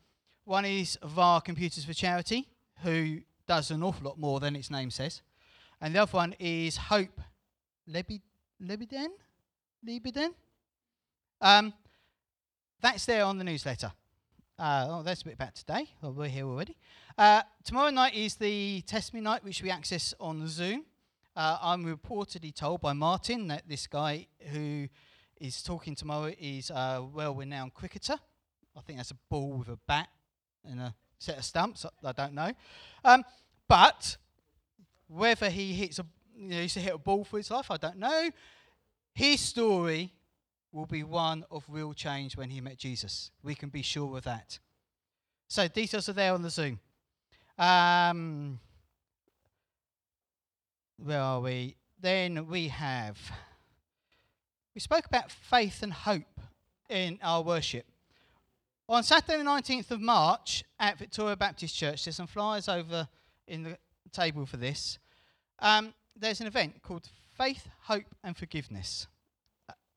one 0.44 0.64
is 0.64 0.98
VAR 1.04 1.40
Computers 1.40 1.84
for 1.84 1.92
Charity, 1.92 2.48
who 2.82 3.20
does 3.46 3.70
an 3.70 3.82
awful 3.82 4.08
lot 4.08 4.18
more 4.18 4.40
than 4.40 4.56
its 4.56 4.70
name 4.70 4.90
says. 4.90 5.22
And 5.80 5.94
the 5.94 6.02
other 6.02 6.10
one 6.12 6.34
is 6.38 6.76
Hope 6.76 7.20
Lebiden? 7.88 9.08
Lebiden? 9.86 10.30
Um, 11.40 11.72
that's 12.80 13.06
there 13.06 13.24
on 13.24 13.38
the 13.38 13.44
newsletter. 13.44 13.92
Uh, 14.58 14.86
oh, 14.88 15.02
that's 15.02 15.22
a 15.22 15.24
bit 15.24 15.34
about 15.34 15.54
today. 15.54 15.88
Well, 16.00 16.12
we're 16.12 16.28
here 16.28 16.46
already. 16.46 16.76
Uh, 17.16 17.42
tomorrow 17.64 17.90
night 17.90 18.14
is 18.14 18.36
the 18.36 18.82
testimony 18.82 19.24
night, 19.24 19.44
which 19.44 19.62
we 19.62 19.70
access 19.70 20.14
on 20.20 20.46
Zoom. 20.48 20.84
Uh, 21.34 21.58
I'm 21.62 21.84
reportedly 21.84 22.54
told 22.54 22.80
by 22.80 22.92
Martin 22.92 23.48
that 23.48 23.68
this 23.68 23.86
guy 23.86 24.26
who 24.50 24.88
is 25.40 25.62
talking 25.62 25.94
tomorrow 25.94 26.32
is 26.38 26.70
a 26.70 27.04
well 27.12 27.34
renowned 27.34 27.74
cricketer. 27.74 28.16
I 28.76 28.80
think 28.80 28.98
that's 28.98 29.10
a 29.10 29.18
ball 29.28 29.52
with 29.52 29.68
a 29.68 29.78
bat 29.86 30.08
and 30.68 30.80
a 30.80 30.94
set 31.18 31.38
of 31.38 31.44
stumps. 31.44 31.86
I 32.04 32.12
don't 32.12 32.34
know. 32.34 32.52
Um, 33.04 33.24
but 33.68 34.16
whether 35.08 35.50
he 35.50 35.72
hits 35.72 35.98
a, 35.98 36.06
you 36.36 36.48
know, 36.48 36.60
used 36.60 36.74
to 36.74 36.80
hit 36.80 36.94
a 36.94 36.98
ball 36.98 37.24
for 37.24 37.36
his 37.36 37.50
life, 37.50 37.70
I 37.70 37.76
don't 37.76 37.98
know. 37.98 38.30
His 39.14 39.40
story 39.40 40.12
will 40.72 40.86
be 40.86 41.02
one 41.02 41.44
of 41.50 41.64
real 41.68 41.92
change 41.92 42.36
when 42.36 42.50
he 42.50 42.60
met 42.60 42.78
Jesus. 42.78 43.30
We 43.42 43.54
can 43.54 43.68
be 43.68 43.82
sure 43.82 44.16
of 44.16 44.24
that. 44.24 44.58
So, 45.48 45.68
details 45.68 46.08
are 46.08 46.14
there 46.14 46.32
on 46.32 46.42
the 46.42 46.50
Zoom. 46.50 46.80
Um, 47.58 48.58
where 50.96 51.20
are 51.20 51.40
we? 51.40 51.76
Then 52.00 52.46
we 52.46 52.68
have. 52.68 53.18
We 54.74 54.80
spoke 54.80 55.04
about 55.04 55.30
faith 55.30 55.82
and 55.82 55.92
hope 55.92 56.40
in 56.88 57.18
our 57.22 57.42
worship. 57.42 57.84
On 58.92 59.02
Saturday, 59.02 59.38
the 59.38 59.44
19th 59.44 59.90
of 59.90 60.02
March 60.02 60.64
at 60.78 60.98
Victoria 60.98 61.34
Baptist 61.34 61.74
Church, 61.74 62.04
there's 62.04 62.16
some 62.16 62.26
flyers 62.26 62.68
over 62.68 63.08
in 63.48 63.62
the 63.62 63.78
table 64.12 64.44
for 64.44 64.58
this. 64.58 64.98
Um, 65.60 65.94
there's 66.14 66.42
an 66.42 66.46
event 66.46 66.82
called 66.82 67.08
Faith, 67.38 67.70
Hope 67.84 68.14
and 68.22 68.36
Forgiveness. 68.36 69.06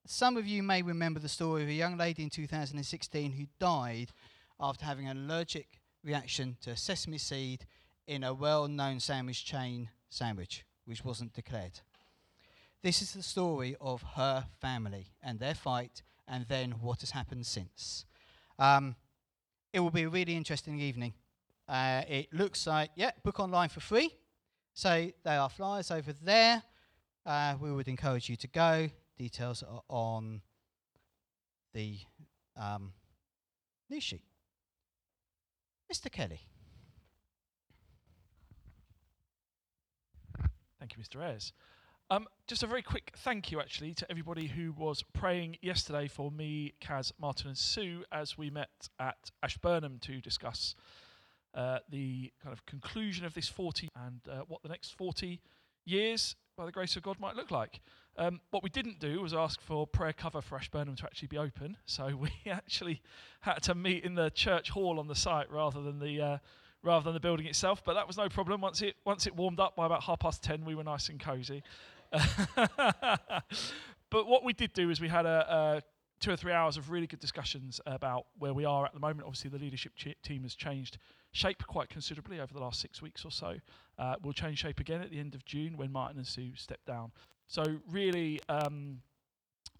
Some 0.07 0.37
of 0.37 0.47
you 0.47 0.63
may 0.63 0.81
remember 0.81 1.19
the 1.19 1.27
story 1.27 1.61
of 1.63 1.67
a 1.67 1.73
young 1.73 1.97
lady 1.97 2.23
in 2.23 2.29
2016 2.29 3.33
who 3.33 3.47
died 3.59 4.13
after 4.61 4.85
having 4.85 5.09
an 5.09 5.17
allergic 5.17 5.81
reaction 6.01 6.55
to 6.61 6.69
a 6.69 6.77
sesame 6.77 7.17
seed 7.17 7.65
in 8.07 8.23
a 8.23 8.33
well 8.33 8.69
known 8.69 9.01
sandwich 9.01 9.43
chain 9.43 9.89
sandwich, 10.07 10.63
which 10.85 11.03
wasn't 11.03 11.33
declared. 11.33 11.81
This 12.81 13.01
is 13.01 13.11
the 13.11 13.23
story 13.23 13.75
of 13.81 14.03
her 14.15 14.45
family 14.61 15.07
and 15.21 15.39
their 15.39 15.53
fight, 15.53 16.01
and 16.25 16.45
then 16.47 16.75
what 16.79 17.01
has 17.01 17.11
happened 17.11 17.45
since. 17.45 18.05
Um, 18.57 18.95
it 19.73 19.79
will 19.79 19.91
be 19.91 20.03
a 20.03 20.09
really 20.09 20.35
interesting 20.35 20.79
evening. 20.79 21.13
Uh, 21.67 22.03
it 22.07 22.33
looks 22.33 22.67
like, 22.67 22.91
yeah, 22.95 23.11
book 23.23 23.39
online 23.39 23.69
for 23.69 23.79
free. 23.79 24.11
So 24.73 25.09
there 25.23 25.39
are 25.39 25.49
flyers 25.49 25.91
over 25.91 26.13
there. 26.13 26.63
Uh, 27.25 27.55
we 27.59 27.71
would 27.71 27.87
encourage 27.87 28.29
you 28.29 28.35
to 28.37 28.47
go. 28.47 28.89
Details 29.17 29.63
are 29.63 29.81
on 29.89 30.41
the 31.73 31.97
um, 32.55 32.93
news 33.89 34.03
sheet. 34.03 34.21
Mr. 35.91 36.11
Kelly. 36.11 36.41
Thank 40.79 40.95
you, 40.95 41.03
Mr. 41.03 41.23
Ayres. 41.23 41.51
Um, 42.11 42.27
just 42.47 42.61
a 42.61 42.67
very 42.67 42.83
quick 42.83 43.13
thank 43.17 43.51
you, 43.51 43.59
actually, 43.59 43.95
to 43.95 44.11
everybody 44.11 44.45
who 44.45 44.71
was 44.73 45.03
praying 45.13 45.57
yesterday 45.63 46.07
for 46.07 46.29
me, 46.29 46.75
Kaz, 46.79 47.11
Martin, 47.19 47.47
and 47.47 47.57
Sue 47.57 48.03
as 48.11 48.37
we 48.37 48.51
met 48.51 48.89
at 48.99 49.31
Ashburnham 49.41 49.97
to 50.01 50.21
discuss 50.21 50.75
uh, 51.55 51.79
the 51.89 52.31
kind 52.43 52.53
of 52.53 52.63
conclusion 52.67 53.25
of 53.25 53.33
this 53.33 53.47
40 53.47 53.89
and 53.95 54.21
uh, 54.29 54.41
what 54.47 54.61
the 54.61 54.69
next 54.69 54.91
40 54.91 55.41
years, 55.85 56.35
by 56.55 56.67
the 56.67 56.71
grace 56.71 56.95
of 56.95 57.01
God, 57.01 57.19
might 57.19 57.35
look 57.35 57.49
like. 57.49 57.81
Um, 58.17 58.39
what 58.51 58.61
we 58.61 58.69
didn't 58.69 58.99
do 58.99 59.19
was 59.19 59.33
ask 59.33 59.59
for 59.59 59.87
prayer 59.87 60.13
cover 60.13 60.41
for 60.41 60.57
Ashburnham 60.59 60.95
to 60.97 61.05
actually 61.05 61.29
be 61.29 61.39
open, 61.39 61.75
so 61.85 62.15
we 62.19 62.29
actually 62.45 63.01
had 63.41 63.63
to 63.63 63.73
meet 63.73 64.03
in 64.03 64.13
the 64.13 64.29
church 64.29 64.69
hall 64.69 64.99
on 64.99 65.07
the 65.07 65.15
site 65.15 65.49
rather 65.49 65.81
than 65.81 65.97
the 65.97 66.21
uh, 66.21 66.37
rather 66.83 67.03
than 67.03 67.13
the 67.13 67.19
building 67.19 67.47
itself. 67.47 67.83
But 67.83 67.95
that 67.95 68.07
was 68.07 68.15
no 68.15 68.29
problem. 68.29 68.61
Once 68.61 68.81
it 68.81 68.95
once 69.05 69.25
it 69.25 69.35
warmed 69.35 69.59
up 69.59 69.75
by 69.75 69.87
about 69.87 70.03
half 70.03 70.19
past 70.19 70.43
ten, 70.43 70.63
we 70.63 70.75
were 70.75 70.83
nice 70.83 71.09
and 71.09 71.19
cosy. 71.19 71.63
but 74.09 74.27
what 74.27 74.43
we 74.43 74.53
did 74.53 74.73
do 74.73 74.89
is 74.89 75.01
we 75.01 75.09
had 75.09 75.25
a, 75.25 75.45
a, 75.49 75.81
two 76.19 76.31
or 76.31 76.35
three 76.35 76.51
hours 76.51 76.77
of 76.77 76.89
really 76.89 77.07
good 77.07 77.19
discussions 77.19 77.81
about 77.85 78.25
where 78.39 78.53
we 78.53 78.65
are 78.65 78.85
at 78.85 78.93
the 78.93 78.99
moment. 78.99 79.23
Obviously, 79.25 79.49
the 79.49 79.59
leadership 79.59 79.93
ch- 79.95 80.15
team 80.23 80.43
has 80.43 80.55
changed 80.55 80.97
shape 81.31 81.65
quite 81.67 81.89
considerably 81.89 82.39
over 82.39 82.53
the 82.53 82.59
last 82.59 82.79
six 82.79 83.01
weeks 83.01 83.25
or 83.25 83.31
so. 83.31 83.55
Uh, 83.99 84.15
we'll 84.23 84.33
change 84.33 84.59
shape 84.59 84.79
again 84.79 85.01
at 85.01 85.11
the 85.11 85.19
end 85.19 85.35
of 85.35 85.43
June 85.45 85.75
when 85.77 85.91
Martin 85.91 86.17
and 86.17 86.27
Sue 86.27 86.51
step 86.55 86.79
down. 86.87 87.11
So, 87.47 87.63
really, 87.89 88.39
um, 88.49 89.01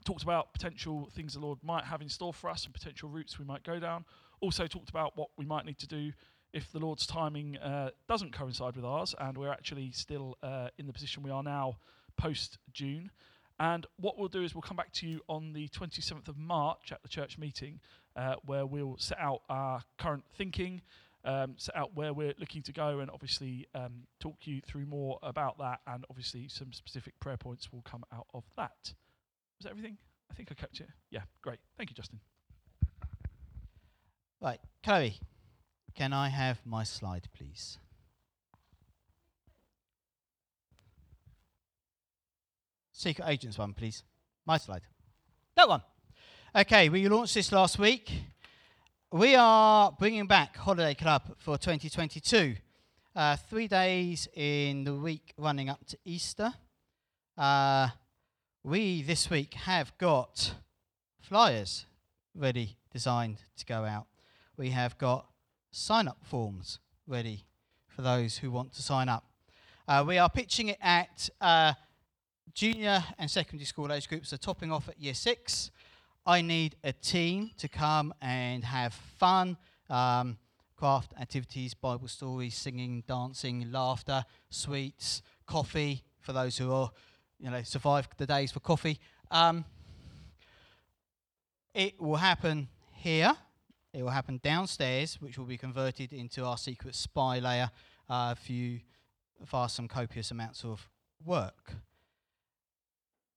talked 0.05 0.23
about 0.23 0.53
potential 0.53 1.09
things 1.15 1.33
the 1.33 1.39
Lord 1.39 1.59
might 1.63 1.85
have 1.85 2.01
in 2.01 2.09
store 2.09 2.33
for 2.33 2.49
us 2.49 2.65
and 2.65 2.73
potential 2.73 3.09
routes 3.09 3.39
we 3.39 3.45
might 3.45 3.63
go 3.63 3.79
down. 3.79 4.05
Also, 4.41 4.67
talked 4.67 4.89
about 4.89 5.17
what 5.17 5.29
we 5.37 5.45
might 5.45 5.65
need 5.65 5.79
to 5.79 5.87
do 5.87 6.11
if 6.55 6.71
the 6.71 6.79
Lord's 6.79 7.05
timing 7.05 7.57
uh, 7.57 7.89
doesn't 8.07 8.31
coincide 8.31 8.77
with 8.77 8.85
ours 8.85 9.13
and 9.19 9.37
we're 9.37 9.51
actually 9.51 9.91
still 9.91 10.37
uh, 10.41 10.69
in 10.77 10.87
the 10.87 10.93
position 10.93 11.21
we 11.21 11.29
are 11.29 11.43
now 11.43 11.77
post 12.17 12.57
June. 12.71 13.11
And 13.59 13.85
what 13.97 14.17
we'll 14.17 14.27
do 14.27 14.43
is 14.43 14.53
we'll 14.53 14.61
come 14.61 14.77
back 14.77 14.91
to 14.93 15.07
you 15.07 15.21
on 15.29 15.53
the 15.53 15.69
27th 15.69 16.27
of 16.27 16.37
March 16.37 16.91
at 16.91 17.01
the 17.03 17.09
church 17.09 17.37
meeting, 17.37 17.79
uh, 18.15 18.35
where 18.45 18.65
we'll 18.65 18.97
set 18.97 19.17
out 19.19 19.41
our 19.49 19.81
current 19.97 20.25
thinking, 20.37 20.81
um, 21.23 21.55
set 21.57 21.75
out 21.75 21.95
where 21.95 22.13
we're 22.13 22.33
looking 22.37 22.61
to 22.63 22.73
go, 22.73 22.99
and 22.99 23.09
obviously 23.09 23.67
um, 23.73 24.07
talk 24.19 24.35
you 24.43 24.61
through 24.61 24.85
more 24.85 25.19
about 25.23 25.57
that. 25.59 25.79
And 25.87 26.05
obviously, 26.09 26.49
some 26.49 26.73
specific 26.73 27.17
prayer 27.19 27.37
points 27.37 27.71
will 27.71 27.81
come 27.83 28.03
out 28.13 28.27
of 28.33 28.43
that. 28.57 28.93
Was 29.57 29.63
that 29.63 29.69
everything? 29.69 29.97
I 30.29 30.33
think 30.33 30.49
I 30.51 30.55
kept 30.55 30.79
it. 30.81 30.89
Yeah, 31.09 31.21
great. 31.41 31.59
Thank 31.77 31.89
you, 31.89 31.95
Justin. 31.95 32.19
Right, 34.41 34.59
Chloe, 34.83 35.17
can 35.95 36.11
I 36.11 36.27
have 36.27 36.59
my 36.65 36.83
slide, 36.83 37.29
please? 37.33 37.79
Secret 42.97 43.27
Agents 43.27 43.57
one, 43.57 43.73
please. 43.73 44.03
My 44.45 44.57
slide. 44.57 44.83
That 45.57 45.67
one. 45.67 45.81
Okay, 46.55 46.87
we 46.87 47.09
launched 47.09 47.33
this 47.33 47.51
last 47.51 47.77
week. 47.77 48.09
We 49.11 49.35
are 49.35 49.91
bringing 49.99 50.27
back 50.27 50.55
Holiday 50.55 50.93
Club 50.93 51.23
for 51.37 51.57
2022. 51.57 52.55
Uh, 53.13 53.35
three 53.35 53.67
days 53.67 54.29
in 54.33 54.85
the 54.85 54.93
week 54.93 55.33
running 55.37 55.67
up 55.67 55.85
to 55.87 55.97
Easter. 56.05 56.53
Uh, 57.37 57.89
we 58.63 59.01
this 59.01 59.29
week 59.29 59.55
have 59.55 59.95
got 59.97 60.53
flyers 61.19 61.85
ready, 62.33 62.77
designed 62.93 63.39
to 63.57 63.65
go 63.65 63.83
out. 63.83 64.05
We 64.55 64.69
have 64.69 64.97
got 64.97 65.27
sign 65.69 66.07
up 66.07 66.19
forms 66.23 66.79
ready 67.05 67.43
for 67.89 68.03
those 68.03 68.37
who 68.37 68.51
want 68.51 68.73
to 68.75 68.81
sign 68.81 69.09
up. 69.09 69.25
Uh, 69.85 70.05
we 70.07 70.17
are 70.17 70.29
pitching 70.29 70.69
it 70.69 70.77
at 70.81 71.29
uh, 71.41 71.73
junior 72.53 73.03
and 73.17 73.29
secondary 73.29 73.65
school 73.65 73.91
age 73.91 74.07
groups, 74.07 74.33
are 74.33 74.37
topping 74.37 74.71
off 74.71 74.87
at 74.89 74.99
year 74.99 75.13
six. 75.13 75.71
I 76.25 76.41
need 76.41 76.75
a 76.83 76.91
team 76.91 77.51
to 77.57 77.67
come 77.67 78.13
and 78.21 78.63
have 78.63 78.93
fun, 78.93 79.57
um, 79.89 80.37
craft 80.75 81.13
activities, 81.19 81.73
Bible 81.73 82.07
stories, 82.07 82.55
singing, 82.55 83.03
dancing, 83.07 83.71
laughter, 83.71 84.25
sweets, 84.49 85.21
coffee 85.45 86.03
for 86.19 86.33
those 86.33 86.57
who 86.57 86.71
are, 86.71 86.91
you 87.39 87.49
know, 87.49 87.61
survive 87.63 88.07
the 88.17 88.25
days 88.25 88.51
for 88.51 88.59
coffee. 88.59 88.99
Um, 89.29 89.65
it 91.73 91.99
will 92.01 92.15
happen 92.15 92.69
here. 92.91 93.35
It 93.93 94.01
will 94.03 94.09
happen 94.09 94.39
downstairs, 94.43 95.21
which 95.21 95.37
will 95.37 95.45
be 95.45 95.57
converted 95.57 96.11
into 96.11 96.43
our 96.43 96.57
secret 96.57 96.95
spy 96.95 97.39
layer 97.39 97.69
uh, 98.09 98.33
for 98.35 98.51
you, 98.51 98.79
for 99.45 99.69
some 99.69 99.87
copious 99.87 100.31
amounts 100.31 100.63
of 100.63 100.89
work. 101.23 101.73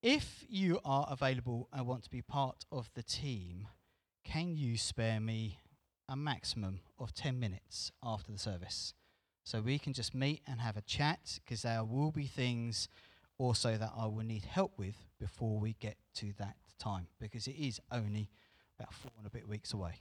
If 0.03 0.45
you 0.49 0.79
are 0.85 1.09
available 1.11 1.69
and 1.73 1.85
want 1.85 2.05
to 2.05 2.11
be 2.11 2.23
part 2.23 2.65
of 2.71 2.89
the 2.95 3.03
team, 3.03 3.67
can 4.25 4.57
you 4.57 4.77
spare 4.77 5.19
me 5.19 5.59
a 6.09 6.15
maximum 6.15 6.81
of 7.01 7.13
10 7.15 7.41
minutes 7.41 7.91
after 8.01 8.31
the 8.31 8.39
service? 8.39 8.95
So 9.43 9.61
we 9.61 9.77
can 9.77 9.93
just 9.93 10.15
meet 10.15 10.43
and 10.47 10.61
have 10.61 10.77
a 10.77 10.83
chat 10.83 11.41
because 11.43 11.63
there 11.63 11.83
will 11.83 12.13
be 12.13 12.27
things 12.27 12.89
also 13.39 13.77
that 13.77 13.91
I 13.97 14.07
will 14.07 14.23
need 14.23 14.45
help 14.45 14.73
with 14.77 14.95
before 15.19 15.59
we 15.59 15.75
get 15.81 15.97
to 16.17 16.33
that 16.39 16.57
time 16.79 17.09
because 17.19 17.49
it 17.49 17.57
is 17.59 17.81
only 17.91 18.29
about 18.79 18.95
four 18.95 19.11
and 19.19 19.27
a 19.27 19.31
bit 19.31 19.49
weeks 19.49 19.73
away. 19.73 19.95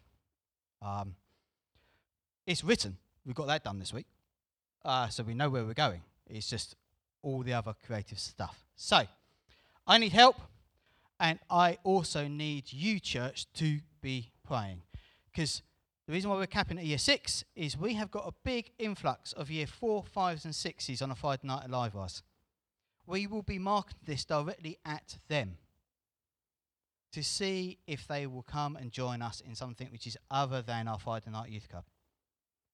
Um, 0.79 1.15
it's 2.45 2.63
written. 2.63 2.97
We've 3.25 3.35
got 3.35 3.47
that 3.47 3.63
done 3.63 3.79
this 3.79 3.91
week. 3.91 4.05
Uh, 4.85 5.07
so 5.07 5.23
we 5.23 5.33
know 5.33 5.49
where 5.49 5.65
we're 5.65 5.73
going. 5.73 6.01
It's 6.27 6.47
just 6.47 6.75
all 7.23 7.41
the 7.41 7.53
other 7.53 7.73
creative 7.85 8.19
stuff. 8.19 8.63
So, 8.75 9.03
I 9.89 9.97
need 9.97 10.11
help, 10.11 10.35
and 11.17 11.39
I 11.49 11.77
also 11.85 12.27
need 12.27 12.73
you, 12.73 12.99
church, 12.99 13.45
to 13.53 13.79
be 14.01 14.31
praying. 14.45 14.81
Because 15.31 15.61
the 16.05 16.11
reason 16.11 16.29
why 16.29 16.35
we're 16.35 16.45
capping 16.45 16.77
at 16.77 16.83
year 16.83 16.97
six 16.97 17.45
is 17.55 17.77
we 17.77 17.93
have 17.93 18.11
got 18.11 18.27
a 18.27 18.33
big 18.43 18.71
influx 18.77 19.31
of 19.31 19.49
year 19.49 19.65
four, 19.65 20.03
fives, 20.03 20.43
and 20.43 20.53
sixes 20.53 21.01
on 21.01 21.09
a 21.09 21.15
Friday 21.15 21.47
night 21.47 21.65
alive 21.65 21.95
us. 21.95 22.21
We 23.05 23.27
will 23.27 23.43
be 23.43 23.59
marking 23.59 23.97
this 24.05 24.25
directly 24.25 24.77
at 24.85 25.19
them 25.29 25.57
to 27.13 27.23
see 27.23 27.77
if 27.87 28.05
they 28.09 28.27
will 28.27 28.43
come 28.43 28.75
and 28.75 28.91
join 28.91 29.21
us 29.21 29.39
in 29.39 29.55
something 29.55 29.87
which 29.89 30.05
is 30.05 30.17
other 30.29 30.61
than 30.61 30.89
our 30.89 30.99
Friday 30.99 31.31
night 31.31 31.49
youth 31.49 31.69
club, 31.69 31.85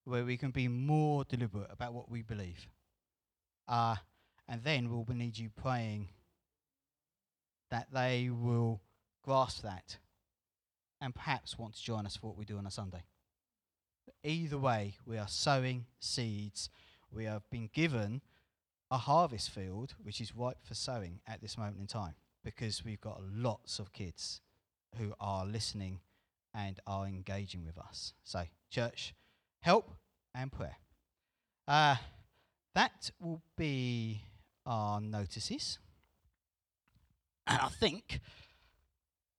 where 0.05 0.25
we 0.25 0.35
can 0.35 0.49
be 0.49 0.67
more 0.67 1.25
deliberate 1.25 1.69
about 1.69 1.93
what 1.93 2.09
we 2.09 2.23
believe. 2.23 2.67
Uh, 3.67 3.97
and 4.49 4.63
then 4.63 4.89
we'll 4.89 5.05
need 5.15 5.37
you 5.37 5.51
praying 5.55 6.09
that 7.73 7.87
they 7.91 8.29
will 8.29 8.79
grasp 9.23 9.63
that 9.63 9.97
and 11.01 11.15
perhaps 11.15 11.57
want 11.57 11.73
to 11.73 11.83
join 11.83 12.05
us 12.05 12.15
for 12.15 12.27
what 12.27 12.37
we 12.37 12.45
do 12.45 12.59
on 12.59 12.67
a 12.67 12.71
Sunday. 12.71 13.03
Either 14.23 14.59
way, 14.59 14.95
we 15.07 15.17
are 15.17 15.27
sowing 15.27 15.85
seeds. 15.99 16.69
We 17.11 17.25
have 17.25 17.49
been 17.49 17.71
given 17.73 18.21
a 18.91 18.97
harvest 18.97 19.49
field 19.49 19.95
which 20.03 20.21
is 20.21 20.35
ripe 20.35 20.59
for 20.63 20.75
sowing 20.75 21.19
at 21.27 21.41
this 21.41 21.57
moment 21.57 21.79
in 21.79 21.87
time 21.87 22.13
because 22.43 22.85
we've 22.85 23.01
got 23.01 23.21
lots 23.33 23.79
of 23.79 23.91
kids 23.91 24.41
who 24.99 25.13
are 25.19 25.43
listening 25.43 25.99
and 26.53 26.79
are 26.85 27.07
engaging 27.07 27.65
with 27.65 27.79
us. 27.79 28.13
So, 28.23 28.43
church, 28.69 29.15
help 29.61 29.89
and 30.35 30.51
prayer. 30.51 30.77
Uh, 31.67 31.95
that 32.75 33.09
will 33.19 33.41
be 33.57 34.21
our 34.63 35.01
notices. 35.01 35.79
And 37.47 37.59
I 37.61 37.67
think 37.67 38.19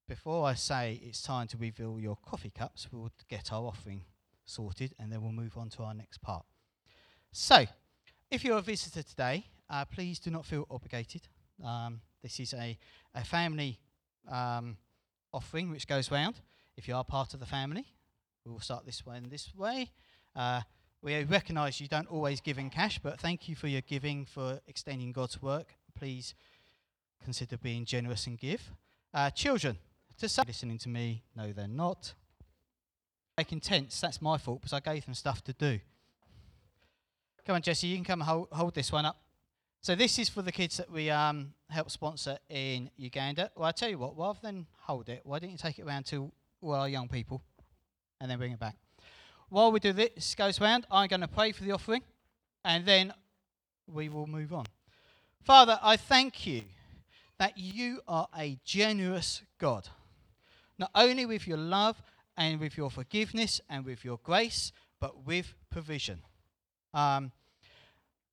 before 0.09 0.47
I 0.47 0.55
say 0.55 1.01
it's 1.03 1.23
time 1.23 1.47
to 1.49 1.57
reveal 1.57 1.99
your 1.99 2.17
coffee 2.17 2.51
cups, 2.51 2.88
we'll 2.93 3.11
get 3.29 3.53
our 3.53 3.64
offering 3.67 4.03
sorted 4.45 4.95
and 4.99 5.11
then 5.11 5.23
we'll 5.23 5.33
move 5.33 5.57
on 5.57 5.71
to 5.71 5.83
our 5.83 5.95
next 5.95 6.21
part. 6.21 6.45
So, 7.33 7.64
if 8.31 8.45
you're 8.45 8.59
a 8.59 8.62
visitor 8.62 9.03
today, 9.03 9.47
uh, 9.71 9.85
please 9.87 10.19
do 10.19 10.31
not 10.31 10.45
feel 10.45 10.67
obligated. 10.71 11.23
Um, 11.64 12.01
this 12.23 12.38
is 12.40 12.53
a, 12.53 12.79
a 13.14 13.25
family 13.25 13.81
um, 14.31 14.77
offering 15.33 15.71
which 15.71 15.87
goes 15.87 16.11
round. 16.11 16.37
If 16.77 16.88
you 16.88 16.95
are 16.95 17.05
part 17.05 17.35
of 17.35 17.40
the 17.40 17.47
family, 17.47 17.87
we 18.45 18.53
will 18.53 18.61
start 18.61 18.85
this 18.85 19.07
way 19.07 19.17
and 19.17 19.31
this 19.31 19.55
way. 19.55 19.90
Uh, 20.37 20.61
we 21.03 21.23
recognise 21.25 21.81
you 21.81 21.88
don't 21.88 22.11
always 22.11 22.40
give 22.40 22.59
in 22.59 22.71
cash, 22.71 22.99
but 22.99 23.21
thank 23.21 23.49
you 23.49 23.55
for 23.55 23.69
your 23.69 23.83
giving 23.83 24.25
for 24.25 24.61
extending 24.67 25.12
God's 25.12 25.40
work. 25.40 25.75
Please 25.95 26.35
consider 27.25 27.57
being 27.57 27.85
generous 27.85 28.27
and 28.27 28.39
give. 28.39 28.71
Uh, 29.13 29.31
children, 29.31 29.79
to 30.19 30.29
say 30.29 30.43
listening 30.47 30.79
to 30.79 30.89
me, 30.89 31.23
no, 31.35 31.53
they're 31.53 31.67
not. 31.67 32.15
Making 33.37 33.61
tense, 33.61 34.01
that's 34.01 34.23
my 34.23 34.39
fault 34.39 34.61
because 34.61 34.73
I 34.73 34.81
gave 34.81 35.05
them 35.05 35.15
stuff 35.15 35.43
to 35.45 35.53
do. 35.53 35.81
Come 37.45 37.57
on, 37.57 37.63
Jesse, 37.63 37.87
you 37.87 37.97
can 37.97 38.05
come 38.05 38.21
hold, 38.21 38.49
hold 38.53 38.75
this 38.75 38.93
one 38.93 39.05
up. 39.05 39.17
So 39.83 39.95
this 39.95 40.19
is 40.19 40.29
for 40.29 40.41
the 40.41 40.53
kids 40.53 40.79
that 40.79 40.91
we 40.91 41.11
um, 41.11 41.53
help 41.69 41.91
sponsor 41.91 42.39
in 42.49 42.91
Uganda. 42.97 43.51
Well, 43.55 43.67
I 43.67 43.73
tell 43.73 43.91
you 43.91 43.99
what, 43.99 44.17
rather 44.17 44.39
than 44.43 44.67
hold 44.81 45.09
it, 45.09 45.21
why 45.25 45.41
don't 45.41 45.51
you 45.51 45.59
take 45.59 45.79
it 45.79 45.83
around 45.85 46.07
to 46.07 46.33
all 46.63 46.75
our 46.75 46.89
young 46.89 47.09
people 47.09 47.43
and 48.21 48.31
then 48.31 48.39
bring 48.39 48.53
it 48.53 48.59
back? 48.59 48.77
While 49.51 49.73
we 49.73 49.81
do 49.81 49.93
this 49.93 50.35
goes 50.35 50.61
round, 50.61 50.87
I'm 50.91 51.09
going 51.09 51.21
to 51.21 51.29
pray 51.29 51.53
for 51.53 51.65
the 51.65 51.73
offering 51.73 52.03
and 52.65 52.87
then 52.87 53.13
we 53.87 54.09
will 54.09 54.27
move 54.27 54.55
on. 54.55 54.65
Father, 55.43 55.79
I 55.83 55.97
thank 55.97 56.47
you 56.47 56.63
that 57.44 57.59
you 57.59 58.00
are 58.09 58.26
a 58.38 58.59
generous 58.64 59.42
God. 59.59 59.87
Not 60.78 60.90
only 60.94 61.26
with 61.26 61.46
your 61.46 61.59
love 61.59 62.02
and 62.38 62.59
with 62.59 62.78
your 62.78 62.90
forgiveness 62.90 63.61
and 63.68 63.85
with 63.85 64.02
your 64.02 64.18
grace, 64.24 64.72
but 64.98 65.26
with 65.26 65.54
provision. 65.68 66.22
Um, 66.94 67.33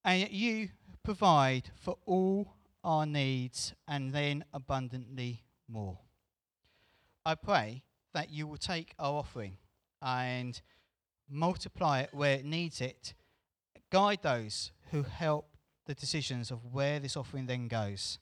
and 0.06 0.32
you 0.32 0.70
provide 1.04 1.72
for 1.76 1.98
all 2.06 2.54
our 2.86 3.06
needs 3.06 3.74
and 3.86 4.14
then 4.14 4.46
abundantly 4.54 5.44
more. 5.68 5.98
I 7.26 7.36
pray 7.36 7.84
that 8.14 8.32
you 8.32 8.48
will 8.48 8.56
take 8.56 8.94
our 8.98 9.16
offering 9.16 9.58
and 10.02 10.62
multiply 11.30 12.00
it 12.00 12.12
where 12.14 12.36
it 12.36 12.46
needs 12.46 12.80
it. 12.80 13.14
Guide 13.90 14.20
those 14.22 14.72
who 14.92 15.04
help 15.04 15.50
the 15.86 15.96
decisions 15.96 16.50
of 16.50 16.64
where 16.72 17.02
this 17.02 17.18
offering 17.18 17.48
then 17.48 17.68
goes. 17.68 18.18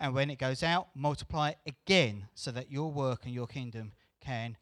And 0.00 0.14
when 0.14 0.30
it 0.30 0.38
goes 0.38 0.62
out, 0.62 0.88
multiply 0.94 1.50
it 1.50 1.58
again 1.66 2.28
so 2.34 2.50
that 2.52 2.70
your 2.70 2.92
work 2.92 3.24
and 3.24 3.34
your 3.34 3.46
kingdom 3.46 3.92
can 4.20 4.56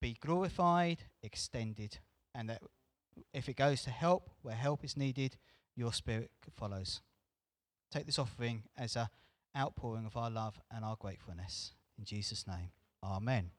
be 0.00 0.16
glorified, 0.20 0.98
extended, 1.22 1.98
and 2.34 2.50
that 2.50 2.62
if 3.32 3.48
it 3.48 3.56
goes 3.56 3.82
to 3.82 3.90
help 3.90 4.30
where 4.42 4.54
help 4.54 4.84
is 4.84 4.96
needed, 4.96 5.36
your 5.76 5.92
spirit 5.92 6.30
follows. 6.52 7.00
Take 7.90 8.06
this 8.06 8.18
offering 8.18 8.64
as 8.76 8.96
an 8.96 9.06
outpouring 9.56 10.06
of 10.06 10.16
our 10.16 10.30
love 10.30 10.60
and 10.74 10.84
our 10.84 10.96
gratefulness. 10.96 11.72
In 11.98 12.04
Jesus' 12.04 12.46
name, 12.46 12.70
Amen. 13.04 13.50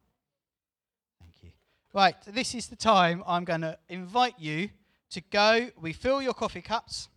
Thank 1.21 1.35
you. 1.41 1.51
Right, 1.93 2.15
this 2.27 2.55
is 2.55 2.67
the 2.67 2.75
time 2.75 3.23
I'm 3.25 3.45
going 3.45 3.61
to 3.61 3.77
invite 3.87 4.35
you 4.37 4.69
to 5.11 5.21
go. 5.21 5.69
Refill 5.79 6.21
your 6.21 6.33
coffee 6.33 6.61
cups 6.61 7.07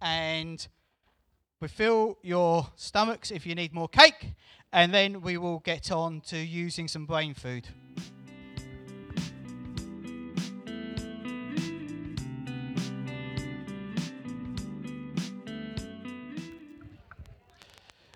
and 0.00 0.66
refill 1.60 2.18
your 2.22 2.68
stomachs 2.76 3.30
if 3.30 3.44
you 3.46 3.54
need 3.54 3.72
more 3.72 3.88
cake, 3.88 4.34
and 4.72 4.94
then 4.94 5.20
we 5.20 5.36
will 5.36 5.58
get 5.60 5.90
on 5.90 6.20
to 6.20 6.36
using 6.36 6.86
some 6.86 7.04
brain 7.04 7.34
food. 7.34 7.68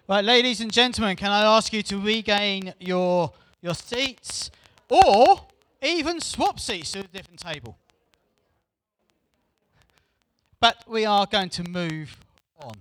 Right, 0.08 0.24
ladies 0.24 0.60
and 0.60 0.70
gentlemen, 0.70 1.16
can 1.16 1.30
I 1.30 1.42
ask 1.42 1.72
you 1.72 1.82
to 1.84 1.98
regain 1.98 2.74
your 2.78 3.32
your 3.62 3.74
seats 3.74 4.50
or 4.90 5.46
even 5.80 6.20
swap 6.20 6.60
seats 6.60 6.92
to 6.92 7.00
a 7.00 7.04
different 7.04 7.40
table? 7.40 7.78
But 10.60 10.84
we 10.86 11.06
are 11.06 11.26
going 11.26 11.48
to 11.50 11.64
move 11.64 12.16
on. 12.60 12.74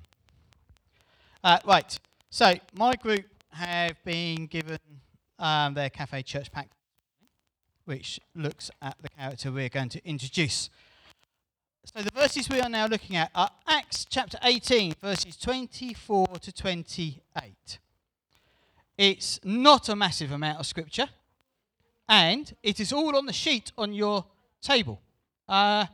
Uh, 1.43 1.57
right, 1.65 1.99
so 2.29 2.53
my 2.75 2.93
group 2.95 3.25
have 3.49 3.95
been 4.03 4.45
given 4.45 4.77
um, 5.39 5.73
their 5.73 5.89
Cafe 5.89 6.21
Church 6.21 6.51
Pack, 6.51 6.69
which 7.85 8.19
looks 8.35 8.69
at 8.79 8.95
the 9.01 9.09
character 9.09 9.51
we're 9.51 9.67
going 9.67 9.89
to 9.89 10.07
introduce. 10.07 10.69
So 11.83 12.03
the 12.03 12.11
verses 12.11 12.47
we 12.47 12.61
are 12.61 12.69
now 12.69 12.85
looking 12.85 13.15
at 13.15 13.31
are 13.33 13.49
Acts 13.67 14.05
chapter 14.07 14.37
18, 14.43 14.93
verses 15.01 15.35
24 15.35 16.27
to 16.27 16.51
28. 16.53 17.79
It's 18.99 19.39
not 19.43 19.89
a 19.89 19.95
massive 19.95 20.31
amount 20.31 20.59
of 20.59 20.67
scripture, 20.67 21.09
and 22.07 22.53
it 22.61 22.79
is 22.79 22.93
all 22.93 23.17
on 23.17 23.25
the 23.25 23.33
sheet 23.33 23.71
on 23.79 23.93
your 23.93 24.25
table. 24.61 25.01
Uh, 25.49 25.87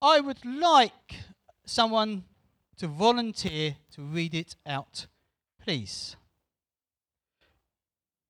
I 0.00 0.20
would 0.20 0.42
like 0.42 1.16
someone 1.66 2.24
to 2.78 2.86
volunteer 2.86 3.76
to 3.92 4.02
read 4.02 4.34
it 4.34 4.56
out, 4.66 5.06
please. 5.62 6.16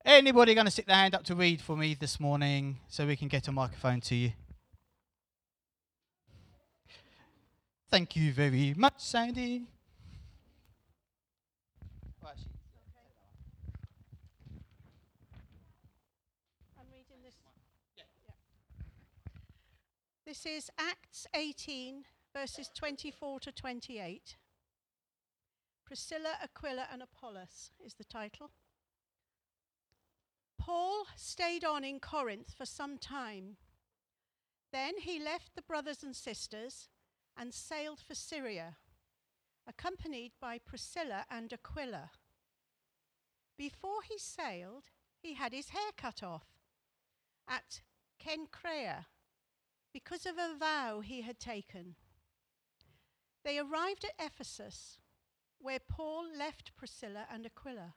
Anybody 0.05 0.53
going 0.53 0.65
to 0.65 0.71
stick 0.71 0.85
their 0.85 0.95
hand 0.95 1.15
up 1.15 1.23
to 1.25 1.35
read 1.35 1.59
for 1.59 1.75
me 1.75 1.93
this 1.93 2.19
morning 2.19 2.77
so 2.87 3.05
we 3.05 3.17
can 3.17 3.27
get 3.27 3.47
a 3.47 3.51
microphone 3.51 3.99
to 4.01 4.15
you? 4.15 4.31
Thank 7.89 8.15
you 8.15 8.31
very 8.31 8.73
much, 8.77 8.95
Sandy. 8.97 9.67
This 20.25 20.45
is 20.45 20.69
Acts 20.77 21.25
18, 21.33 22.03
verses 22.39 22.69
24 22.75 23.39
to 23.39 23.51
28. 23.51 24.35
Priscilla, 25.83 26.33
Aquila, 26.43 26.85
and 26.93 27.01
Apollos 27.01 27.71
is 27.83 27.95
the 27.95 28.03
title. 28.03 28.51
Paul 30.59 31.05
stayed 31.15 31.65
on 31.65 31.83
in 31.83 31.99
Corinth 31.99 32.53
for 32.55 32.67
some 32.67 32.99
time. 32.99 33.57
Then 34.71 34.99
he 34.99 35.19
left 35.19 35.55
the 35.55 35.63
brothers 35.63 36.03
and 36.03 36.15
sisters 36.15 36.89
and 37.35 37.55
sailed 37.55 38.01
for 38.07 38.13
Syria, 38.13 38.77
accompanied 39.67 40.33
by 40.39 40.59
Priscilla 40.59 41.25
and 41.31 41.51
Aquila. 41.51 42.11
Before 43.57 44.03
he 44.07 44.19
sailed, 44.19 44.83
he 45.17 45.33
had 45.33 45.53
his 45.53 45.69
hair 45.69 45.91
cut 45.97 46.21
off 46.21 46.45
at 47.47 47.81
Cenchrea 48.23 49.05
because 49.91 50.27
of 50.27 50.35
a 50.37 50.55
vow 50.55 50.99
he 50.99 51.21
had 51.21 51.39
taken. 51.39 51.95
They 53.47 53.59
arrived 53.59 54.03
at 54.03 54.25
Ephesus, 54.25 54.97
where 55.57 55.79
Paul 55.79 56.25
left 56.37 56.75
Priscilla 56.75 57.25
and 57.31 57.45
Aquila, 57.45 57.93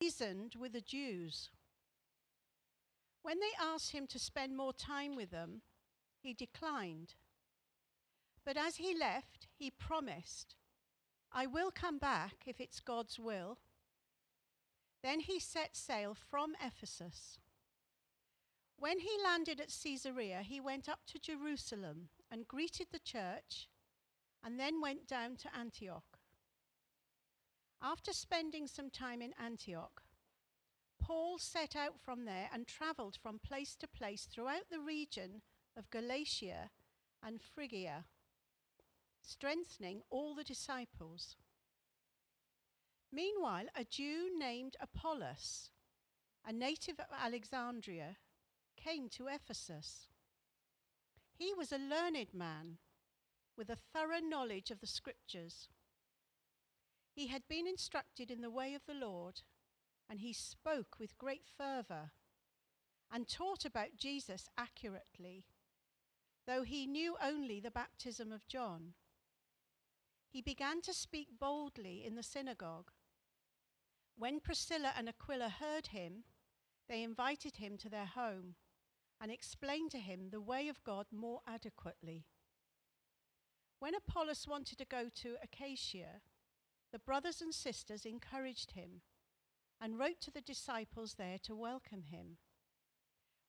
reasoned 0.00 0.54
with 0.58 0.72
the 0.72 0.80
Jews. 0.80 1.50
When 3.20 3.40
they 3.40 3.52
asked 3.60 3.92
him 3.92 4.06
to 4.06 4.18
spend 4.18 4.56
more 4.56 4.72
time 4.72 5.14
with 5.16 5.32
them, 5.32 5.60
he 6.22 6.32
declined. 6.32 7.12
But 8.42 8.56
as 8.56 8.76
he 8.76 8.96
left, 8.98 9.48
he 9.54 9.70
promised, 9.70 10.54
I 11.30 11.44
will 11.44 11.70
come 11.70 11.98
back 11.98 12.44
if 12.46 12.58
it's 12.58 12.80
God's 12.80 13.18
will. 13.18 13.58
Then 15.02 15.20
he 15.20 15.40
set 15.40 15.76
sail 15.76 16.14
from 16.14 16.54
Ephesus. 16.64 17.38
When 18.78 19.00
he 19.00 19.10
landed 19.22 19.60
at 19.60 19.76
Caesarea, 19.82 20.40
he 20.40 20.58
went 20.58 20.88
up 20.88 21.00
to 21.08 21.18
Jerusalem 21.18 22.08
and 22.30 22.48
greeted 22.48 22.86
the 22.92 22.98
church, 22.98 23.68
and 24.44 24.58
then 24.58 24.80
went 24.80 25.06
down 25.06 25.36
to 25.36 25.56
Antioch. 25.56 26.18
After 27.80 28.12
spending 28.12 28.66
some 28.66 28.90
time 28.90 29.22
in 29.22 29.34
Antioch, 29.42 30.02
Paul 31.00 31.38
set 31.38 31.74
out 31.74 32.00
from 32.00 32.24
there 32.24 32.48
and 32.52 32.66
travelled 32.66 33.16
from 33.20 33.40
place 33.40 33.74
to 33.76 33.88
place 33.88 34.26
throughout 34.30 34.70
the 34.70 34.80
region 34.80 35.42
of 35.76 35.90
Galatia 35.90 36.70
and 37.22 37.40
Phrygia 37.40 38.04
strengthening 39.22 40.02
all 40.10 40.34
the 40.34 40.44
disciples. 40.44 41.36
Meanwhile, 43.12 43.66
a 43.76 43.84
Jew 43.84 44.36
named 44.36 44.76
Apollos, 44.80 45.70
a 46.44 46.52
native 46.52 46.98
of 46.98 47.06
Alexandria, 47.16 48.16
came 48.76 49.08
to 49.10 49.28
Ephesus. 49.28 50.08
He 51.30 51.52
was 51.54 51.72
a 51.72 51.78
learned 51.78 52.34
man 52.34 52.78
with 53.62 53.70
a 53.70 53.80
thorough 53.96 54.18
knowledge 54.18 54.72
of 54.72 54.80
the 54.80 54.88
scriptures. 54.88 55.68
He 57.14 57.28
had 57.28 57.46
been 57.48 57.68
instructed 57.68 58.28
in 58.28 58.40
the 58.40 58.50
way 58.50 58.74
of 58.74 58.82
the 58.86 59.06
Lord, 59.06 59.42
and 60.10 60.18
he 60.18 60.32
spoke 60.32 60.98
with 60.98 61.16
great 61.16 61.46
fervour 61.56 62.10
and 63.08 63.28
taught 63.28 63.64
about 63.64 63.96
Jesus 63.96 64.48
accurately, 64.58 65.44
though 66.44 66.64
he 66.64 66.88
knew 66.88 67.14
only 67.22 67.60
the 67.60 67.70
baptism 67.70 68.32
of 68.32 68.48
John 68.48 68.94
he 70.28 70.42
began 70.42 70.80
to 70.80 70.92
speak 70.92 71.28
boldly 71.38 72.04
in 72.04 72.16
the 72.16 72.22
synagogue. 72.24 72.90
When 74.16 74.40
Priscilla 74.40 74.92
and 74.96 75.08
Aquila 75.08 75.50
heard 75.50 75.88
him, 75.88 76.24
they 76.88 77.04
invited 77.04 77.56
him 77.56 77.76
to 77.78 77.88
their 77.88 78.06
home 78.06 78.56
and 79.20 79.30
explained 79.30 79.92
to 79.92 80.00
him 80.00 80.30
the 80.30 80.40
way 80.40 80.66
of 80.66 80.82
God 80.82 81.06
more 81.12 81.42
adequately. 81.46 82.24
When 83.82 83.96
Apollos 83.96 84.46
wanted 84.46 84.78
to 84.78 84.84
go 84.84 85.08
to 85.12 85.38
Achaia, 85.42 86.20
the 86.92 87.00
brothers 87.00 87.42
and 87.42 87.52
sisters 87.52 88.06
encouraged 88.06 88.70
him 88.70 89.00
and 89.80 89.98
wrote 89.98 90.20
to 90.20 90.30
the 90.30 90.40
disciples 90.40 91.14
there 91.14 91.38
to 91.42 91.56
welcome 91.56 92.04
him. 92.04 92.36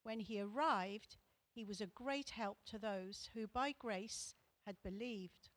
When 0.01 0.19
he 0.21 0.41
arrived, 0.41 1.17
he 1.53 1.63
was 1.63 1.81
a 1.81 1.85
great 1.85 2.31
help 2.31 2.57
to 2.65 2.79
those 2.79 3.29
who 3.35 3.45
by 3.45 3.75
grace 3.77 4.33
had 4.65 4.77
believed 4.83 5.51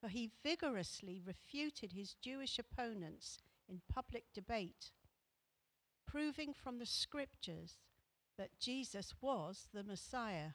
for 0.00 0.08
he 0.08 0.30
vigorously 0.42 1.20
refuted 1.22 1.92
his 1.92 2.14
Jewish 2.14 2.58
opponents 2.58 3.36
in 3.68 3.82
public 3.86 4.24
debate, 4.32 4.92
proving 6.06 6.54
from 6.54 6.78
the 6.78 6.86
scriptures 6.86 7.76
that 8.38 8.58
Jesus 8.58 9.12
was 9.20 9.68
the 9.74 9.84
Messiah. 9.84 10.52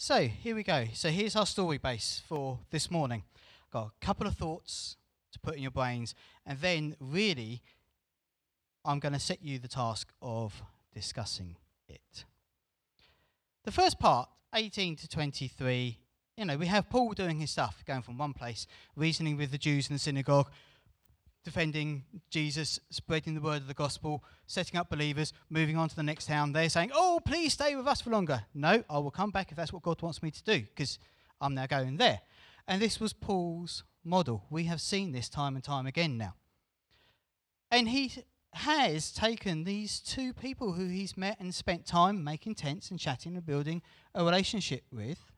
So 0.00 0.28
here 0.28 0.54
we 0.54 0.62
go. 0.62 0.84
So 0.94 1.08
here's 1.08 1.34
our 1.34 1.44
story 1.44 1.76
base 1.76 2.22
for 2.28 2.60
this 2.70 2.88
morning. 2.88 3.24
Got 3.72 3.90
a 4.00 4.06
couple 4.06 4.28
of 4.28 4.36
thoughts 4.36 4.96
to 5.32 5.40
put 5.40 5.56
in 5.56 5.62
your 5.62 5.72
brains, 5.72 6.14
and 6.46 6.60
then 6.60 6.94
really, 7.00 7.62
I'm 8.84 9.00
going 9.00 9.14
to 9.14 9.18
set 9.18 9.42
you 9.42 9.58
the 9.58 9.66
task 9.66 10.12
of 10.22 10.62
discussing 10.94 11.56
it. 11.88 12.24
The 13.64 13.72
first 13.72 13.98
part, 13.98 14.28
18 14.54 14.94
to 14.94 15.08
23, 15.08 15.98
you 16.36 16.44
know, 16.44 16.56
we 16.56 16.66
have 16.66 16.88
Paul 16.88 17.10
doing 17.14 17.40
his 17.40 17.50
stuff, 17.50 17.82
going 17.84 18.02
from 18.02 18.18
one 18.18 18.34
place, 18.34 18.68
reasoning 18.94 19.36
with 19.36 19.50
the 19.50 19.58
Jews 19.58 19.90
in 19.90 19.96
the 19.96 19.98
synagogue, 19.98 20.48
defending 21.48 22.04
Jesus, 22.30 22.78
spreading 22.90 23.34
the 23.34 23.40
word 23.40 23.62
of 23.62 23.68
the 23.68 23.74
gospel, 23.74 24.22
setting 24.46 24.78
up 24.78 24.90
believers, 24.90 25.32
moving 25.48 25.78
on 25.78 25.88
to 25.88 25.96
the 25.96 26.02
next 26.02 26.26
town. 26.26 26.52
They're 26.52 26.68
saying, 26.68 26.90
Oh, 26.94 27.20
please 27.24 27.54
stay 27.54 27.74
with 27.74 27.86
us 27.86 28.02
for 28.02 28.10
longer. 28.10 28.42
No, 28.52 28.84
I 28.90 28.98
will 28.98 29.10
come 29.10 29.30
back 29.30 29.50
if 29.50 29.56
that's 29.56 29.72
what 29.72 29.82
God 29.82 30.02
wants 30.02 30.22
me 30.22 30.30
to 30.30 30.44
do, 30.44 30.60
because 30.60 30.98
I'm 31.40 31.54
now 31.54 31.66
going 31.66 31.96
there. 31.96 32.20
And 32.66 32.82
this 32.82 33.00
was 33.00 33.14
Paul's 33.14 33.82
model. 34.04 34.44
We 34.50 34.64
have 34.64 34.80
seen 34.80 35.12
this 35.12 35.30
time 35.30 35.54
and 35.54 35.64
time 35.64 35.86
again 35.86 36.18
now. 36.18 36.34
And 37.70 37.88
he 37.88 38.12
has 38.52 39.10
taken 39.10 39.64
these 39.64 40.00
two 40.00 40.34
people 40.34 40.72
who 40.72 40.88
he's 40.88 41.16
met 41.16 41.40
and 41.40 41.54
spent 41.54 41.86
time 41.86 42.22
making 42.22 42.56
tents 42.56 42.90
and 42.90 43.00
chatting 43.00 43.36
and 43.36 43.46
building 43.46 43.80
a 44.14 44.24
relationship 44.24 44.82
with 44.92 45.32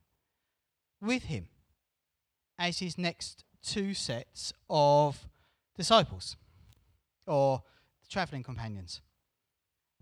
with 1.01 1.25
him 1.25 1.49
as 2.59 2.81
his 2.81 2.99
next 2.99 3.45
two 3.63 3.95
sets 3.95 4.53
of 4.69 5.29
disciples 5.81 6.37
or 7.27 7.63
traveling 8.09 8.43
companions. 8.43 9.01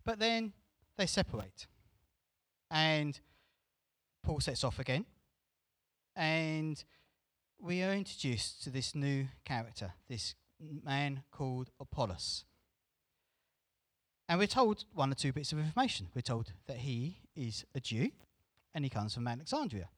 But 0.05 0.19
then 0.19 0.53
they 0.97 1.07
separate. 1.07 1.67
And 2.71 3.19
Paul 4.23 4.41
sets 4.41 4.64
off 4.64 4.79
again. 4.79 5.05
And 6.17 6.83
we 7.61 7.83
are 7.83 7.93
introduced 7.93 8.62
to 8.64 8.71
this 8.71 8.95
new 8.95 9.29
character, 9.45 9.93
this 10.09 10.35
man 10.61 11.23
called 11.31 11.71
Apollos. 11.81 12.45
And 14.29 14.38
we're 14.38 14.47
told 14.47 14.85
one 14.93 15.12
or 15.12 15.14
two 15.14 15.33
bits 15.33 15.53
of 15.53 15.59
information. 15.59 16.09
We're 16.14 16.23
told 16.23 16.53
that 16.67 16.79
he 16.79 17.21
is 17.35 17.64
a 17.75 17.81
Jew 17.81 18.11
and 18.75 18.85
he 18.85 18.91
comes 18.91 19.14
from 19.14 19.27
Alexandria 19.29 19.88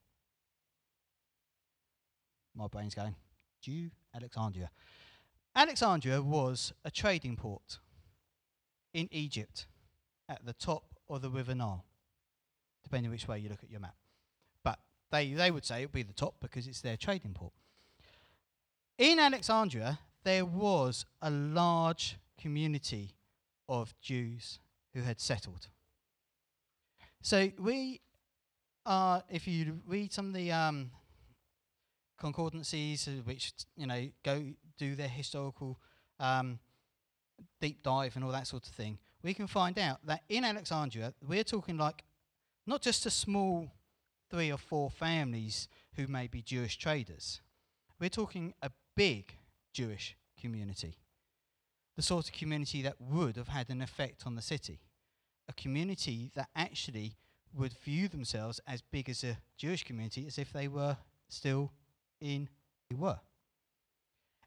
my 2.54 2.66
brain's 2.66 2.94
going, 2.94 3.14
Jew, 3.60 3.90
Alexandria. 4.14 4.70
Alexandria 5.54 6.22
was 6.22 6.72
a 6.84 6.90
trading 6.90 7.36
port 7.36 7.78
in 8.94 9.08
Egypt 9.10 9.66
at 10.28 10.44
the 10.44 10.52
top 10.52 10.84
of 11.08 11.22
the 11.22 11.30
River 11.30 11.54
Nile, 11.54 11.84
depending 12.84 13.10
which 13.10 13.26
way 13.26 13.38
you 13.38 13.48
look 13.48 13.62
at 13.62 13.70
your 13.70 13.80
map. 13.80 13.96
But 14.62 14.78
they, 15.10 15.32
they 15.32 15.50
would 15.50 15.64
say 15.64 15.82
it 15.82 15.86
would 15.86 15.92
be 15.92 16.02
the 16.02 16.12
top 16.12 16.36
because 16.40 16.66
it's 16.66 16.80
their 16.80 16.96
trading 16.96 17.34
port. 17.34 17.52
In 18.98 19.18
Alexandria, 19.18 19.98
there 20.24 20.44
was 20.44 21.06
a 21.20 21.30
large 21.30 22.16
community 22.38 23.14
of 23.68 23.94
Jews 24.00 24.60
who 24.94 25.02
had 25.02 25.20
settled. 25.20 25.68
So 27.22 27.50
we 27.58 28.00
are, 28.86 29.22
if 29.30 29.46
you 29.46 29.80
read 29.86 30.12
some 30.12 30.28
of 30.28 30.34
the 30.34 30.52
um, 30.52 30.90
concordances, 32.18 33.08
uh, 33.08 33.22
which 33.24 33.52
you 33.76 33.86
know 33.86 34.08
go 34.24 34.44
do 34.80 34.96
their 34.96 35.08
historical 35.08 35.78
um, 36.18 36.58
deep 37.60 37.82
dive 37.82 38.16
and 38.16 38.24
all 38.24 38.32
that 38.32 38.46
sort 38.46 38.66
of 38.66 38.72
thing, 38.72 38.98
we 39.22 39.34
can 39.34 39.46
find 39.46 39.78
out 39.78 39.98
that 40.06 40.22
in 40.28 40.44
Alexandria 40.44 41.12
we're 41.26 41.44
talking 41.44 41.76
like 41.76 42.02
not 42.66 42.80
just 42.80 43.04
a 43.06 43.10
small 43.10 43.70
three 44.30 44.50
or 44.50 44.56
four 44.58 44.90
families 44.90 45.68
who 45.96 46.06
may 46.06 46.26
be 46.26 46.40
Jewish 46.40 46.78
traders. 46.78 47.40
We're 47.98 48.08
talking 48.08 48.54
a 48.62 48.70
big 48.96 49.36
Jewish 49.74 50.16
community, 50.40 50.96
the 51.96 52.02
sort 52.02 52.28
of 52.28 52.32
community 52.32 52.80
that 52.82 53.00
would 53.00 53.36
have 53.36 53.48
had 53.48 53.68
an 53.68 53.82
effect 53.82 54.22
on 54.24 54.34
the 54.34 54.42
city, 54.42 54.80
a 55.48 55.52
community 55.52 56.30
that 56.34 56.48
actually 56.56 57.16
would 57.52 57.74
view 57.84 58.08
themselves 58.08 58.60
as 58.66 58.80
big 58.80 59.10
as 59.10 59.24
a 59.24 59.36
Jewish 59.58 59.84
community 59.84 60.26
as 60.26 60.38
if 60.38 60.52
they 60.52 60.68
were 60.68 60.96
still 61.28 61.72
in 62.20 62.48
they 62.88 62.96
were. 62.96 63.20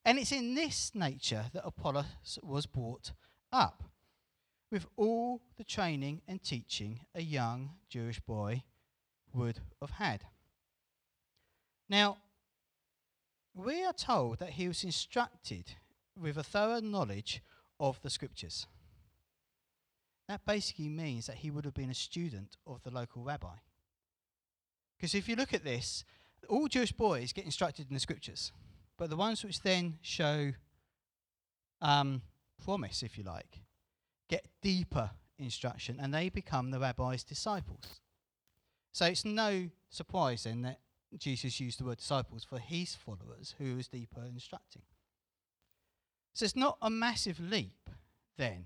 And 0.06 0.20
it's 0.20 0.32
in 0.32 0.56
this 0.56 0.92
nature 0.94 1.46
that 1.54 1.66
Apollos 1.66 2.40
was 2.44 2.66
brought 2.66 3.14
up, 3.52 3.84
with 4.72 4.88
all 4.98 5.42
the 5.58 5.64
training 5.64 6.22
and 6.28 6.44
teaching 6.44 7.02
a 7.14 7.22
young 7.22 7.70
Jewish 7.90 8.20
boy 8.20 8.64
would 9.34 9.60
have 9.80 9.92
had. 9.92 10.24
Now, 11.88 12.18
we 13.54 13.84
are 13.84 13.94
told 13.94 14.40
that 14.40 14.52
he 14.52 14.68
was 14.68 14.84
instructed 14.84 15.76
with 16.20 16.38
a 16.38 16.44
thorough 16.44 16.80
knowledge 16.80 17.42
of 17.80 18.02
the 18.02 18.10
scriptures. 18.10 18.66
That 20.28 20.46
basically 20.46 20.90
means 20.90 21.28
that 21.28 21.38
he 21.38 21.52
would 21.52 21.66
have 21.66 21.74
been 21.74 21.92
a 21.92 21.96
student 21.96 22.58
of 22.66 22.82
the 22.82 22.92
local 22.92 23.24
rabbi. 23.24 23.56
Because 24.98 25.14
if 25.14 25.30
you 25.30 25.36
look 25.36 25.54
at 25.54 25.64
this, 25.64 26.04
all 26.50 26.68
Jewish 26.68 26.92
boys 26.92 27.34
get 27.34 27.46
instructed 27.46 27.88
in 27.90 27.94
the 27.94 28.00
scriptures, 28.00 28.52
but 28.98 29.10
the 29.10 29.16
ones 29.16 29.44
which 29.44 29.62
then 29.62 29.98
show 30.02 30.54
um, 31.82 32.22
promise, 32.64 33.04
if 33.04 33.18
you 33.18 33.24
like, 33.24 33.62
get 34.30 34.48
deeper 34.62 35.12
instruction 35.38 36.00
and 36.02 36.14
they 36.14 36.30
become 36.30 36.72
the 36.72 36.80
rabbi's 36.80 37.24
disciples. 37.24 38.00
So 38.92 39.06
it's 39.06 39.26
no 39.26 39.70
surprise 39.90 40.44
then 40.44 40.62
that 40.62 40.80
Jesus 41.18 41.60
used 41.60 41.80
the 41.80 41.86
word 41.86 41.98
disciples 41.98 42.44
for 42.44 42.60
his 42.60 42.96
followers 42.96 43.56
who 43.58 43.76
was 43.76 43.88
deeper 43.88 44.24
instructing. 44.26 44.84
So 46.34 46.46
it's 46.46 46.56
not 46.56 46.78
a 46.82 46.90
massive 46.90 47.40
leap 47.40 47.90
then 48.38 48.66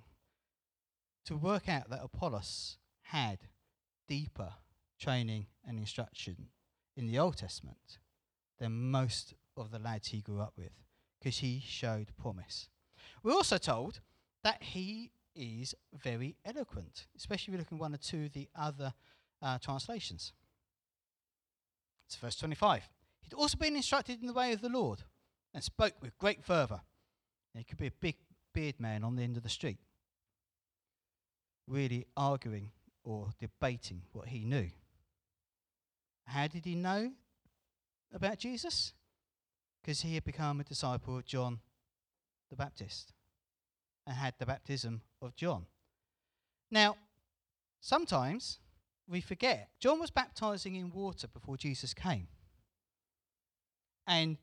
to 1.26 1.36
work 1.36 1.68
out 1.68 1.90
that 1.90 2.02
Apollos 2.04 2.78
had 3.02 3.40
deeper 4.08 4.54
training 5.00 5.48
and 5.68 5.78
instruction 5.78 6.48
in 6.96 7.08
the 7.08 7.20
Old 7.20 7.38
Testament 7.38 8.00
than 8.60 8.92
most 8.92 9.34
of 9.58 9.72
the 9.72 9.80
lads 9.80 10.10
he 10.10 10.22
grew 10.22 10.40
up 10.42 10.54
with 10.58 10.72
because 11.20 11.40
he 11.40 11.64
showed 11.66 12.16
promise. 12.18 12.70
We're 13.24 13.34
also 13.34 13.58
told 13.58 14.00
that 14.44 14.62
he 14.62 15.12
is 15.36 15.76
very 15.94 16.36
eloquent, 16.46 17.08
especially 17.16 17.54
if 17.54 17.58
you 17.58 17.60
look 17.60 17.72
at 17.72 17.80
one 17.80 17.94
or 17.94 17.98
two 17.98 18.26
of 18.26 18.34
the 18.34 18.48
other 18.56 18.94
uh, 19.42 19.58
translations. 19.60 20.34
It's 22.08 22.16
verse 22.16 22.36
25. 22.38 22.90
He'd 23.22 23.34
also 23.34 23.58
been 23.58 23.76
instructed 23.76 24.22
in 24.22 24.28
the 24.28 24.34
way 24.34 24.54
of 24.54 24.62
the 24.62 24.70
Lord 24.70 25.04
and 25.54 25.64
spoke 25.64 25.94
with 26.02 26.18
great 26.18 26.44
fervour. 26.44 26.82
he 27.54 27.64
could 27.64 27.78
be 27.78 27.88
a 27.88 27.92
big 28.00 28.16
beard 28.54 28.80
man 28.80 29.04
on 29.04 29.16
the 29.16 29.24
end 29.24 29.38
of 29.38 29.44
the 29.44 29.50
street 29.50 29.80
really 31.68 32.06
arguing 32.16 32.72
or 33.04 33.30
debating 33.40 34.02
what 34.14 34.28
he 34.28 34.44
knew. 34.44 34.70
How 36.26 36.48
did 36.48 36.66
he 36.66 36.76
know 36.76 37.12
about 38.14 38.40
Jesus? 38.40 38.94
Because 39.88 40.02
he 40.02 40.16
had 40.16 40.26
become 40.26 40.60
a 40.60 40.66
disciple 40.66 41.16
of 41.18 41.24
John 41.24 41.62
the 42.50 42.58
Baptist 42.58 43.14
and 44.06 44.18
had 44.18 44.34
the 44.38 44.46
baptism 44.46 45.02
of 45.22 45.34
John. 45.38 45.66
Now, 46.70 46.98
sometimes 47.80 48.60
we 49.08 49.22
forget 49.22 49.70
John 49.80 50.02
was 50.02 50.12
baptizing 50.12 50.76
in 50.76 50.92
water 50.92 51.30
before 51.30 51.56
Jesus 51.56 51.94
came. 51.94 52.28
And 54.06 54.36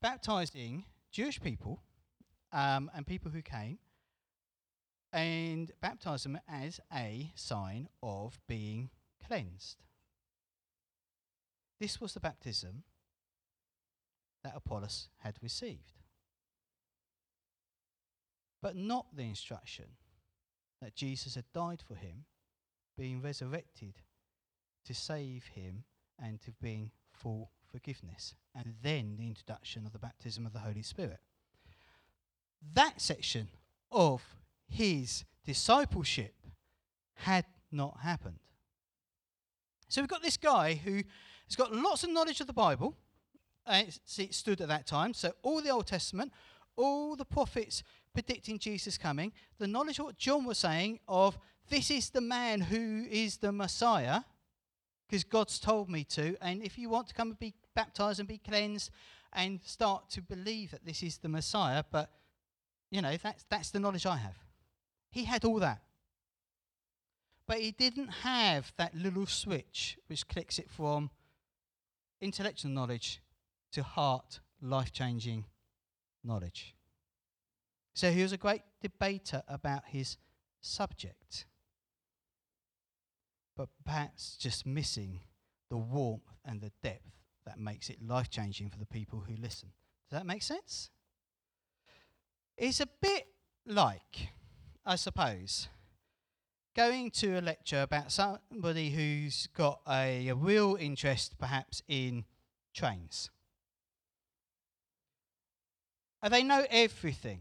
baptizing 0.00 0.84
Jewish 1.10 1.40
people 1.40 1.82
um, 2.52 2.88
and 2.94 3.04
people 3.04 3.32
who 3.32 3.42
came 3.42 3.80
and 5.12 5.72
baptize 5.80 6.22
them 6.22 6.38
as 6.48 6.78
a 6.94 7.32
sign 7.34 7.88
of 8.00 8.38
being 8.46 8.90
cleansed. 9.26 9.82
This 11.80 12.00
was 12.00 12.14
the 12.14 12.20
baptism 12.20 12.84
that 14.44 14.54
Apollos 14.54 15.08
had 15.18 15.34
received, 15.42 15.92
but 18.62 18.76
not 18.76 19.06
the 19.16 19.22
instruction 19.22 19.86
that 20.80 20.94
Jesus 20.94 21.34
had 21.34 21.44
died 21.52 21.82
for 21.86 21.94
him, 21.94 22.26
being 22.96 23.20
resurrected 23.20 23.94
to 24.84 24.94
save 24.94 25.46
him 25.46 25.84
and 26.22 26.40
to 26.42 26.52
bring 26.52 26.90
full 27.10 27.50
forgiveness, 27.72 28.34
and 28.54 28.74
then 28.82 29.16
the 29.18 29.26
introduction 29.26 29.84
of 29.86 29.92
the 29.92 29.98
baptism 29.98 30.46
of 30.46 30.52
the 30.52 30.60
Holy 30.60 30.82
Spirit. 30.82 31.18
That 32.74 33.00
section 33.00 33.48
of 33.90 34.22
his 34.68 35.24
discipleship 35.44 36.34
had 37.14 37.46
not 37.72 37.98
happened. 38.02 38.38
So 39.88 40.00
we've 40.00 40.08
got 40.08 40.22
this 40.22 40.36
guy 40.36 40.74
who 40.74 41.02
has 41.46 41.56
got 41.56 41.72
lots 41.72 42.04
of 42.04 42.10
knowledge 42.10 42.40
of 42.40 42.46
the 42.46 42.52
Bible. 42.52 42.96
Uh, 43.66 43.82
it 44.18 44.34
stood 44.34 44.60
at 44.60 44.68
that 44.68 44.86
time. 44.86 45.14
So 45.14 45.32
all 45.42 45.62
the 45.62 45.70
Old 45.70 45.86
Testament, 45.86 46.32
all 46.76 47.16
the 47.16 47.24
prophets 47.24 47.82
predicting 48.12 48.58
Jesus 48.58 48.98
coming, 48.98 49.32
the 49.58 49.66
knowledge 49.66 49.98
of 49.98 50.06
what 50.06 50.18
John 50.18 50.44
was 50.44 50.58
saying 50.58 51.00
of 51.08 51.38
this 51.70 51.90
is 51.90 52.10
the 52.10 52.20
man 52.20 52.60
who 52.60 53.06
is 53.10 53.38
the 53.38 53.52
Messiah, 53.52 54.20
because 55.08 55.24
God's 55.24 55.58
told 55.58 55.88
me 55.88 56.04
to. 56.04 56.36
And 56.42 56.62
if 56.62 56.78
you 56.78 56.88
want 56.90 57.08
to 57.08 57.14
come 57.14 57.28
and 57.28 57.38
be 57.38 57.54
baptized 57.74 58.20
and 58.20 58.28
be 58.28 58.38
cleansed 58.38 58.90
and 59.32 59.60
start 59.64 60.10
to 60.10 60.22
believe 60.22 60.72
that 60.72 60.84
this 60.84 61.02
is 61.02 61.18
the 61.18 61.28
Messiah, 61.28 61.82
but 61.90 62.10
you 62.90 63.02
know, 63.02 63.16
that's, 63.16 63.44
that's 63.48 63.70
the 63.70 63.80
knowledge 63.80 64.06
I 64.06 64.16
have. 64.16 64.36
He 65.10 65.24
had 65.24 65.44
all 65.44 65.58
that. 65.60 65.80
But 67.46 67.58
he 67.58 67.72
didn't 67.72 68.08
have 68.08 68.72
that 68.76 68.94
little 68.94 69.26
switch 69.26 69.98
which 70.06 70.28
clicks 70.28 70.58
it 70.58 70.70
from 70.70 71.10
intellectual 72.20 72.70
knowledge 72.70 73.20
to 73.74 73.82
heart 73.82 74.40
life 74.60 74.92
changing 74.92 75.44
knowledge. 76.22 76.74
So 77.94 78.10
he 78.10 78.22
was 78.22 78.32
a 78.32 78.36
great 78.36 78.62
debater 78.82 79.42
about 79.46 79.82
his 79.86 80.16
subject, 80.60 81.46
but 83.56 83.68
perhaps 83.84 84.36
just 84.36 84.66
missing 84.66 85.20
the 85.70 85.76
warmth 85.76 86.22
and 86.44 86.60
the 86.60 86.72
depth 86.82 87.12
that 87.46 87.58
makes 87.58 87.90
it 87.90 87.98
life 88.04 88.30
changing 88.30 88.70
for 88.70 88.78
the 88.78 88.86
people 88.86 89.22
who 89.28 89.36
listen. 89.36 89.70
Does 90.10 90.18
that 90.18 90.26
make 90.26 90.42
sense? 90.42 90.90
It's 92.56 92.80
a 92.80 92.88
bit 93.00 93.26
like 93.66 94.28
I 94.86 94.96
suppose, 94.96 95.68
going 96.76 97.10
to 97.12 97.38
a 97.38 97.40
lecture 97.40 97.80
about 97.80 98.12
somebody 98.12 98.90
who's 98.90 99.48
got 99.56 99.80
a, 99.88 100.28
a 100.28 100.34
real 100.34 100.76
interest 100.78 101.38
perhaps 101.38 101.82
in 101.88 102.26
trains. 102.74 103.30
And 106.24 106.32
they 106.32 106.42
know 106.42 106.64
everything 106.70 107.40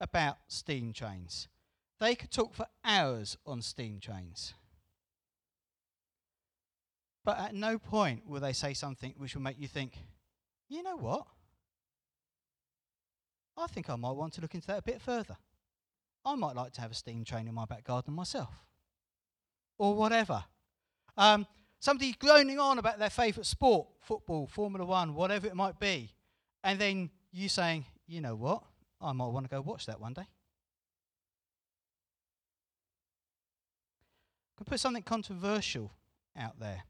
about 0.00 0.38
steam 0.48 0.92
trains. 0.92 1.46
They 2.00 2.16
could 2.16 2.32
talk 2.32 2.52
for 2.52 2.66
hours 2.84 3.38
on 3.46 3.62
steam 3.62 4.00
trains. 4.00 4.54
But 7.24 7.38
at 7.38 7.54
no 7.54 7.78
point 7.78 8.26
will 8.26 8.40
they 8.40 8.52
say 8.52 8.74
something 8.74 9.14
which 9.18 9.36
will 9.36 9.42
make 9.42 9.60
you 9.60 9.68
think, 9.68 9.98
you 10.68 10.82
know 10.82 10.96
what? 10.96 11.28
I 13.56 13.68
think 13.68 13.88
I 13.88 13.94
might 13.94 14.16
want 14.16 14.32
to 14.32 14.40
look 14.40 14.56
into 14.56 14.66
that 14.66 14.80
a 14.80 14.82
bit 14.82 15.00
further. 15.00 15.36
I 16.24 16.34
might 16.34 16.56
like 16.56 16.72
to 16.72 16.80
have 16.80 16.90
a 16.90 16.94
steam 16.94 17.24
train 17.24 17.46
in 17.46 17.54
my 17.54 17.66
back 17.66 17.84
garden 17.84 18.14
myself. 18.14 18.66
Or 19.78 19.94
whatever. 19.94 20.42
Um, 21.16 21.46
somebody 21.78 22.16
groaning 22.18 22.58
on 22.58 22.80
about 22.80 22.98
their 22.98 23.10
favourite 23.10 23.46
sport, 23.46 23.86
football, 24.00 24.48
Formula 24.48 24.84
One, 24.84 25.14
whatever 25.14 25.46
it 25.46 25.54
might 25.54 25.78
be, 25.78 26.16
and 26.64 26.78
then 26.78 27.10
you 27.32 27.48
saying, 27.48 27.84
you 28.06 28.20
know 28.20 28.34
what? 28.34 28.62
I 29.00 29.12
might 29.12 29.26
want 29.28 29.46
to 29.46 29.50
go 29.50 29.60
watch 29.60 29.86
that 29.86 30.00
one 30.00 30.12
day. 30.12 30.26
I 34.60 34.64
put 34.64 34.78
something 34.78 35.02
controversial 35.02 35.92
out 36.38 36.60
there. 36.60 36.84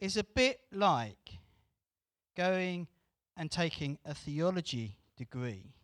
It's 0.00 0.16
a 0.16 0.24
bit 0.24 0.60
like 0.72 1.38
going 2.36 2.88
and 3.36 3.50
taking 3.50 3.98
a 4.04 4.14
theology 4.14 4.96
degree 5.16 5.74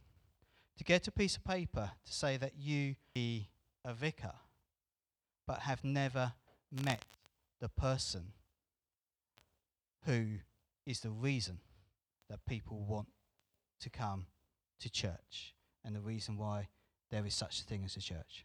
to 0.77 0.85
get 0.85 1.07
a 1.07 1.13
piece 1.13 1.37
of 1.37 1.45
paper 1.45 1.93
to 2.05 2.13
say 2.13 2.37
that 2.37 2.53
you 2.59 2.97
be 3.15 3.49
a 3.85 3.95
vicar, 3.95 4.35
but 5.47 5.61
have 5.61 5.85
never 5.85 6.33
met 6.73 7.05
the 7.61 7.69
person 7.69 8.33
who 10.05 10.39
is 10.85 11.01
the 11.01 11.11
reason 11.11 11.61
that 12.29 12.45
people 12.47 12.85
want 12.85 13.09
to 13.81 13.91
come 13.91 14.27
to 14.81 14.91
church 14.91 15.55
and 15.85 15.95
the 15.95 16.01
reason 16.01 16.37
why 16.37 16.69
there 17.11 17.25
is 17.25 17.35
such 17.35 17.61
a 17.61 17.65
thing 17.65 17.85
as 17.85 17.97
a 17.97 18.01
church. 18.01 18.45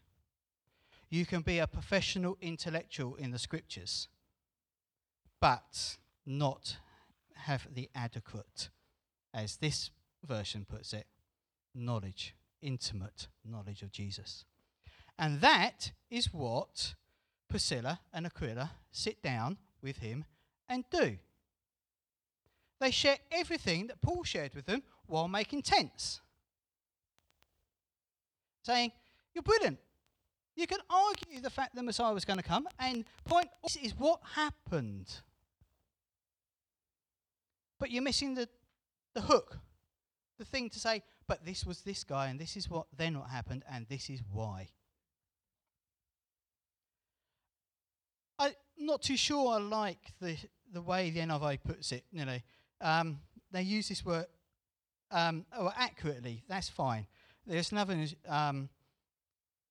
You 1.10 1.26
can 1.26 1.42
be 1.42 1.58
a 1.58 1.66
professional 1.66 2.38
intellectual 2.40 3.14
in 3.16 3.30
the 3.30 3.38
scriptures, 3.38 4.08
but 5.40 5.96
not 6.24 6.78
have 7.34 7.68
the 7.72 7.90
adequate, 7.94 8.70
as 9.32 9.56
this 9.56 9.90
version 10.24 10.64
puts 10.64 10.92
it, 10.92 11.06
knowledge, 11.74 12.34
intimate 12.62 13.28
knowledge 13.44 13.82
of 13.82 13.92
Jesus. 13.92 14.44
And 15.18 15.40
that 15.40 15.92
is 16.10 16.32
what 16.32 16.94
Priscilla 17.48 18.00
and 18.12 18.26
Aquila 18.26 18.72
sit 18.90 19.22
down 19.22 19.58
with 19.82 19.98
him 19.98 20.24
and 20.68 20.84
do. 20.90 21.18
They 22.84 22.90
share 22.90 23.16
everything 23.32 23.86
that 23.86 24.02
Paul 24.02 24.24
shared 24.24 24.54
with 24.54 24.66
them 24.66 24.82
while 25.06 25.26
making 25.26 25.62
tents. 25.62 26.20
Saying, 28.62 28.92
You're 29.34 29.40
brilliant. 29.40 29.78
You 30.54 30.66
can 30.66 30.80
argue 30.90 31.40
the 31.40 31.48
fact 31.48 31.74
the 31.74 31.82
Messiah 31.82 32.12
was 32.12 32.26
going 32.26 32.36
to 32.36 32.42
come 32.42 32.68
and 32.78 33.06
point 33.24 33.48
this 33.62 33.76
is 33.76 33.96
what 33.96 34.20
happened. 34.34 35.10
But 37.80 37.90
you're 37.90 38.02
missing 38.02 38.34
the, 38.34 38.50
the 39.14 39.22
hook, 39.22 39.60
the 40.38 40.44
thing 40.44 40.68
to 40.68 40.78
say, 40.78 41.02
but 41.26 41.46
this 41.46 41.64
was 41.64 41.80
this 41.80 42.04
guy, 42.04 42.26
and 42.26 42.38
this 42.38 42.54
is 42.54 42.68
what 42.68 42.88
then 42.94 43.18
what 43.18 43.30
happened, 43.30 43.64
and 43.72 43.86
this 43.88 44.10
is 44.10 44.20
why. 44.30 44.68
I'm 48.38 48.52
not 48.76 49.00
too 49.00 49.16
sure 49.16 49.54
I 49.54 49.58
like 49.58 50.12
the, 50.20 50.36
the 50.70 50.82
way 50.82 51.08
the 51.08 51.20
NIV 51.20 51.60
puts 51.64 51.90
it. 51.90 52.04
You 52.12 52.26
know, 52.26 52.38
um, 52.80 53.20
they 53.50 53.62
use 53.62 53.88
this 53.88 54.04
word 54.04 54.26
um, 55.10 55.46
oh, 55.56 55.72
accurately. 55.76 56.42
That's 56.48 56.68
fine. 56.68 57.06
There's 57.46 57.72
another 57.72 57.96
um, 58.28 58.68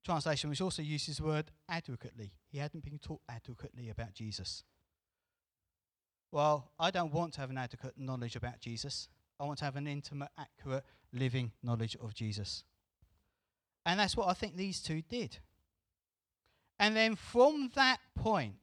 translation 0.04 0.50
which 0.50 0.62
also 0.62 0.82
uses 0.82 1.18
the 1.18 1.24
word 1.24 1.52
adequately. 1.68 2.32
He 2.52 2.60
hadn't 2.60 2.84
been 2.84 3.00
taught 3.00 3.22
adequately 3.30 3.90
about 3.90 4.14
Jesus. 4.14 4.64
Well, 6.32 6.72
I 6.80 6.92
don't 6.92 7.14
want 7.14 7.34
to 7.34 7.42
have 7.42 7.50
an 7.50 7.58
adequate 7.58 7.94
knowledge 7.98 8.36
about 8.36 8.60
Jesus. 8.60 9.08
I 9.40 9.46
want 9.46 9.60
to 9.60 9.66
have 9.66 9.76
an 9.76 9.88
intimate, 9.88 10.30
accurate, 10.38 10.84
living 11.12 11.52
knowledge 11.62 11.96
of 12.02 12.14
Jesus. 12.14 12.64
And 13.86 14.00
that's 14.00 14.16
what 14.16 14.28
I 14.28 14.34
think 14.34 14.56
these 14.56 14.82
two 14.82 15.02
did. 15.02 15.38
And 16.80 16.96
then 16.96 17.16
from 17.16 17.72
that 17.76 18.00
point, 18.16 18.56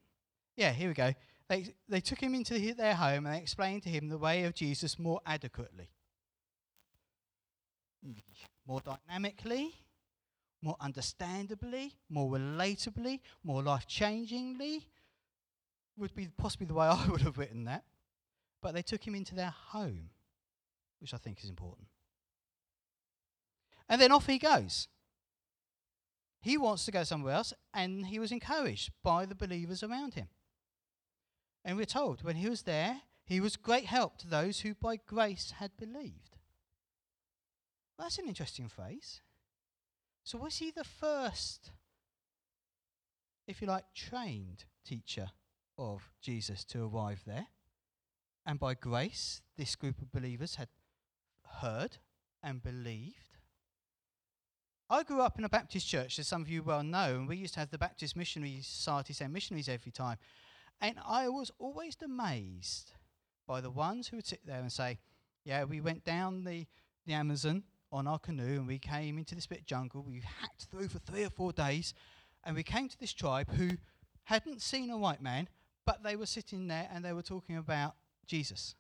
yeah, 0.57 0.73
here 0.73 0.89
we 0.89 0.95
go. 0.95 1.15
They, 1.51 1.67
they 1.89 2.01
took 2.01 2.21
him 2.21 2.37
into 2.37 2.75
their 2.77 2.95
home 2.95 3.27
and 3.27 3.35
they 3.35 3.41
explained 3.41 3.83
to 3.83 3.89
him 3.89 4.09
the 4.09 4.19
way 4.19 4.45
of 4.45 4.55
Jesus 4.55 5.01
more 5.01 5.21
adequately, 5.27 5.91
more 8.65 8.81
dynamically, 8.81 9.75
more 10.63 10.77
understandably, 10.81 11.97
more 12.09 12.31
relatably, 12.31 13.19
more 13.43 13.65
life 13.65 13.89
changingly, 13.89 14.85
would 15.97 16.15
be 16.15 16.29
possibly 16.39 16.69
the 16.69 16.75
way 16.75 16.87
I 16.87 17.09
would 17.09 17.23
have 17.23 17.37
written 17.37 17.65
that. 17.65 17.83
But 18.63 18.75
they 18.75 18.83
took 18.83 19.05
him 19.05 19.17
into 19.17 19.35
their 19.35 19.53
home, 19.73 20.11
which 21.01 21.13
I 21.13 21.17
think 21.17 21.43
is 21.43 21.51
important. 21.51 21.89
And 23.89 24.01
then 24.01 24.13
off 24.13 24.27
he 24.27 24.39
goes. 24.39 24.87
He 26.41 26.57
wants 26.57 26.85
to 26.85 26.93
go 26.93 27.03
somewhere 27.03 27.35
else, 27.35 27.53
and 27.75 28.07
he 28.07 28.21
was 28.21 28.31
encouraged 28.31 28.93
by 29.03 29.27
the 29.27 29.35
believers 29.35 29.83
around 29.83 30.15
him. 30.15 30.29
And 31.65 31.77
we're 31.77 31.85
told 31.85 32.23
when 32.23 32.37
he 32.37 32.49
was 32.49 32.63
there, 32.63 33.03
he 33.25 33.41
was 33.41 33.57
great 33.57 33.87
help 33.87 34.19
to 34.19 34.29
those 34.29 34.61
who 34.61 34.75
by 34.75 34.97
grace 34.97 35.55
had 35.59 35.77
believed. 35.77 36.37
Well, 37.97 38.07
that's 38.07 38.19
an 38.19 38.27
interesting 38.27 38.69
phrase. 38.69 39.21
So, 40.25 40.39
was 40.39 40.57
he 40.57 40.71
the 40.71 40.85
first, 40.85 41.73
if 43.47 43.61
you 43.61 43.69
like, 43.69 43.85
trained 43.95 44.65
teacher 44.85 45.31
of 45.79 46.11
Jesus 46.21 46.65
to 46.65 46.85
arrive 46.85 47.23
there? 47.27 47.47
And 48.47 48.59
by 48.59 48.75
grace, 48.75 49.43
this 49.57 49.77
group 49.77 50.01
of 50.01 50.13
believers 50.13 50.57
had 50.57 50.69
heard 51.61 51.99
and 52.43 52.63
believed. 52.63 53.37
I 54.89 55.05
grew 55.05 55.21
up 55.21 55.39
in 55.39 55.45
a 55.45 55.49
Baptist 55.49 55.87
church, 55.87 56.19
as 56.19 56.27
some 56.27 56.43
of 56.43 56.49
you 56.49 56.63
well 56.63 56.83
know, 56.83 57.17
and 57.17 57.29
we 57.29 57.37
used 57.37 57.55
to 57.55 57.61
have 57.61 57.71
the 57.71 57.79
Baptist 57.79 58.17
Missionary 58.17 58.61
Society 58.63 59.13
send 59.13 59.33
missionaries 59.33 59.69
every 59.69 59.93
time. 59.93 60.17
And 60.81 60.97
I 61.07 61.29
was 61.29 61.51
always 61.59 61.97
amazed 62.03 62.93
by 63.47 63.61
the 63.61 63.71
ones 63.71 64.09
who 64.09 64.17
would 64.17 64.27
sit 64.27 64.47
there 64.47 64.61
and 64.61 64.73
say, 64.73 64.99
Yeah, 65.45 65.65
we 65.65 65.81
went 65.81 66.05
down 66.05 66.45
the, 66.45 66.67
the 67.07 67.13
Amazon 67.13 67.65
on 67.93 68.07
our 68.07 68.19
canoe 68.19 68.57
and 68.57 68.67
we 68.67 68.79
came 68.79 69.19
into 69.19 69.35
this 69.35 69.47
bit 69.47 69.61
of 69.61 69.67
jungle. 69.67 70.03
We 70.07 70.23
hacked 70.41 70.67
through 70.71 70.89
for 70.89 70.99
three 70.99 71.25
or 71.25 71.31
four 71.31 71.53
days 71.53 71.93
and 72.45 72.57
we 72.57 72.63
came 72.63 72.89
to 72.89 72.99
this 72.99 73.13
tribe 73.13 73.51
who 73.53 73.71
hadn't 74.25 74.63
seen 74.63 74.91
a 74.91 74.97
white 74.97 75.21
man, 75.21 75.49
but 75.85 76.03
they 76.03 76.17
were 76.17 76.27
sitting 76.27 76.69
there 76.69 76.89
and 76.93 77.05
they 77.05 77.13
were 77.13 77.23
talking 77.23 77.57
about 77.57 77.95
Jesus. 78.27 78.75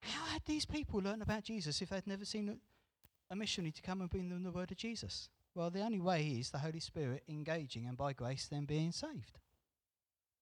How 0.00 0.24
had 0.26 0.42
these 0.46 0.64
people 0.64 1.00
learned 1.00 1.22
about 1.22 1.42
Jesus 1.42 1.82
if 1.82 1.88
they'd 1.88 2.06
never 2.06 2.24
seen 2.24 2.48
a, 2.48 3.32
a 3.32 3.36
missionary 3.36 3.72
to 3.72 3.82
come 3.82 4.00
and 4.00 4.08
bring 4.08 4.28
them 4.28 4.44
the 4.44 4.52
word 4.52 4.70
of 4.70 4.76
Jesus? 4.76 5.28
Well, 5.56 5.70
the 5.70 5.80
only 5.80 6.00
way 6.00 6.36
is 6.38 6.50
the 6.50 6.58
Holy 6.58 6.80
Spirit 6.80 7.22
engaging 7.30 7.86
and 7.86 7.96
by 7.96 8.12
grace 8.12 8.46
then 8.46 8.66
being 8.66 8.92
saved. 8.92 9.38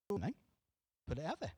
Put 0.08 1.18
it 1.18 1.24
out 1.24 1.38
there. 1.38 1.52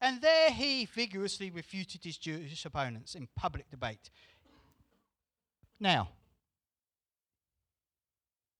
And 0.00 0.22
there 0.22 0.50
he 0.50 0.86
vigorously 0.86 1.50
refuted 1.50 2.02
his 2.02 2.16
Jewish 2.16 2.64
opponents 2.64 3.14
in 3.14 3.28
public 3.36 3.70
debate. 3.70 4.08
Now, 5.78 6.08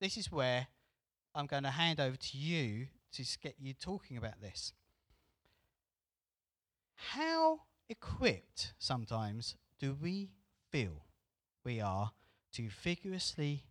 this 0.03 0.19
is 0.19 0.31
where 0.31 0.67
I'm 1.35 1.47
going 1.47 1.63
to 1.63 1.71
hand 1.71 1.99
over 1.99 2.17
to 2.17 2.37
you 2.37 2.89
to 3.13 3.25
get 3.43 3.55
you 3.59 3.73
talking 3.73 4.19
about 4.19 4.39
this. 4.43 4.75
How 6.95 7.61
equipped 7.89 8.75
sometimes 8.79 9.57
do 9.79 9.97
we 9.99 10.29
feel 10.71 11.07
we 11.65 11.81
are 11.81 12.13
to 12.53 12.69
vigorously 12.69 13.65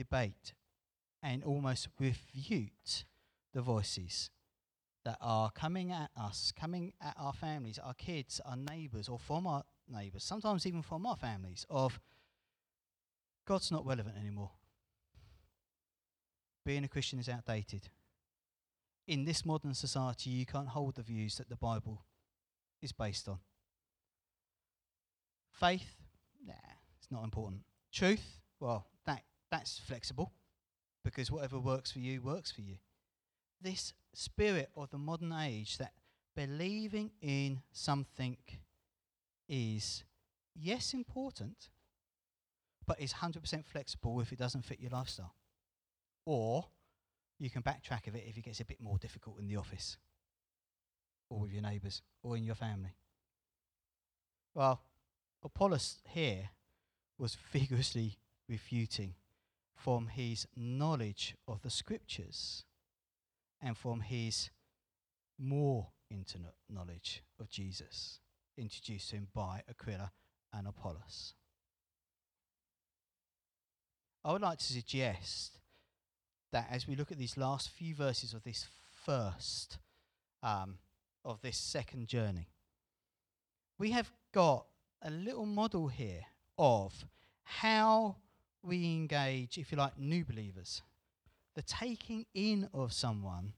debate 0.00 0.54
and 1.22 1.44
almost 1.44 1.88
refute 1.98 3.04
the 3.52 3.60
voices 3.60 4.30
that 5.04 5.18
are 5.20 5.50
coming 5.50 5.92
at 5.92 6.10
us, 6.16 6.52
coming 6.58 6.94
at 7.02 7.14
our 7.18 7.34
families, 7.34 7.78
our 7.78 7.92
kids, 7.92 8.40
our 8.46 8.56
neighbours, 8.56 9.10
or 9.10 9.18
from 9.18 9.46
our 9.46 9.62
neighbours, 9.88 10.24
sometimes 10.24 10.66
even 10.66 10.80
from 10.80 11.04
our 11.04 11.16
families, 11.16 11.66
of 11.68 12.00
God's 13.46 13.70
not 13.70 13.84
relevant 13.84 14.16
anymore. 14.18 14.52
Being 16.64 16.84
a 16.84 16.88
Christian 16.88 17.18
is 17.18 17.28
outdated. 17.28 17.88
In 19.06 19.24
this 19.24 19.44
modern 19.44 19.74
society, 19.74 20.30
you 20.30 20.46
can't 20.46 20.68
hold 20.68 20.94
the 20.94 21.02
views 21.02 21.36
that 21.36 21.50
the 21.50 21.56
Bible 21.56 22.04
is 22.80 22.92
based 22.92 23.28
on. 23.28 23.38
Faith, 25.52 25.96
nah, 26.46 26.54
it's 26.98 27.10
not 27.10 27.24
important. 27.24 27.62
Truth, 27.92 28.40
well, 28.60 28.86
that, 29.04 29.22
that's 29.50 29.78
flexible 29.78 30.32
because 31.04 31.30
whatever 31.30 31.58
works 31.58 31.90
for 31.90 31.98
you 31.98 32.20
works 32.20 32.50
for 32.50 32.60
you. 32.60 32.76
This 33.60 33.92
spirit 34.14 34.70
of 34.76 34.90
the 34.90 34.98
modern 34.98 35.32
age 35.32 35.78
that 35.78 35.92
believing 36.36 37.10
in 37.20 37.60
something 37.72 38.36
is, 39.48 40.04
yes, 40.54 40.94
important, 40.94 41.68
but 42.86 43.00
is 43.00 43.14
100% 43.14 43.66
flexible 43.66 44.20
if 44.20 44.32
it 44.32 44.38
doesn't 44.38 44.64
fit 44.64 44.80
your 44.80 44.90
lifestyle. 44.90 45.34
Or 46.24 46.66
you 47.38 47.50
can 47.50 47.62
backtrack 47.62 48.06
of 48.06 48.14
it 48.14 48.24
if 48.26 48.36
it 48.36 48.44
gets 48.44 48.60
a 48.60 48.64
bit 48.64 48.80
more 48.80 48.98
difficult 48.98 49.40
in 49.40 49.48
the 49.48 49.56
office 49.56 49.96
or 51.28 51.40
with 51.40 51.52
your 51.52 51.62
neighbours 51.62 52.02
or 52.22 52.36
in 52.36 52.44
your 52.44 52.54
family. 52.54 52.96
Well, 54.54 54.82
Apollos 55.42 55.98
here 56.08 56.50
was 57.18 57.36
vigorously 57.52 58.18
refuting 58.48 59.14
from 59.82 60.08
his 60.08 60.46
knowledge 60.56 61.34
of 61.48 61.62
the 61.62 61.70
scriptures 61.70 62.64
and 63.62 63.76
from 63.76 64.00
his 64.00 64.50
more 65.38 65.88
intimate 66.10 66.54
knowledge 66.68 67.22
of 67.38 67.48
Jesus, 67.48 68.20
introduced 68.58 69.10
to 69.10 69.16
him 69.16 69.28
by 69.34 69.62
Aquila 69.68 70.12
and 70.52 70.66
Apollos. 70.66 71.34
I 74.24 74.32
would 74.32 74.42
like 74.42 74.58
to 74.58 74.64
suggest 74.64 75.58
that 76.52 76.68
as 76.70 76.86
we 76.86 76.96
look 76.96 77.10
at 77.10 77.18
these 77.18 77.38
last 77.38 77.70
few 77.70 77.94
verses 77.94 78.34
of 78.34 78.42
this 78.42 78.66
first, 79.04 79.78
um, 80.42 80.78
of 81.24 81.40
this 81.40 81.56
second 81.56 82.08
journey, 82.08 82.48
we 83.78 83.92
have 83.92 84.10
got 84.32 84.66
a 85.00 85.10
little 85.10 85.46
model 85.46 85.88
here 85.88 86.26
of 86.58 87.06
how 87.44 88.16
we 88.62 88.84
engage, 88.86 89.58
if 89.58 89.72
you 89.72 89.78
like, 89.78 89.98
new 89.98 90.24
believers. 90.24 90.82
The 91.54 91.62
taking 91.62 92.26
in 92.34 92.68
of 92.72 92.92
someone 92.92 93.54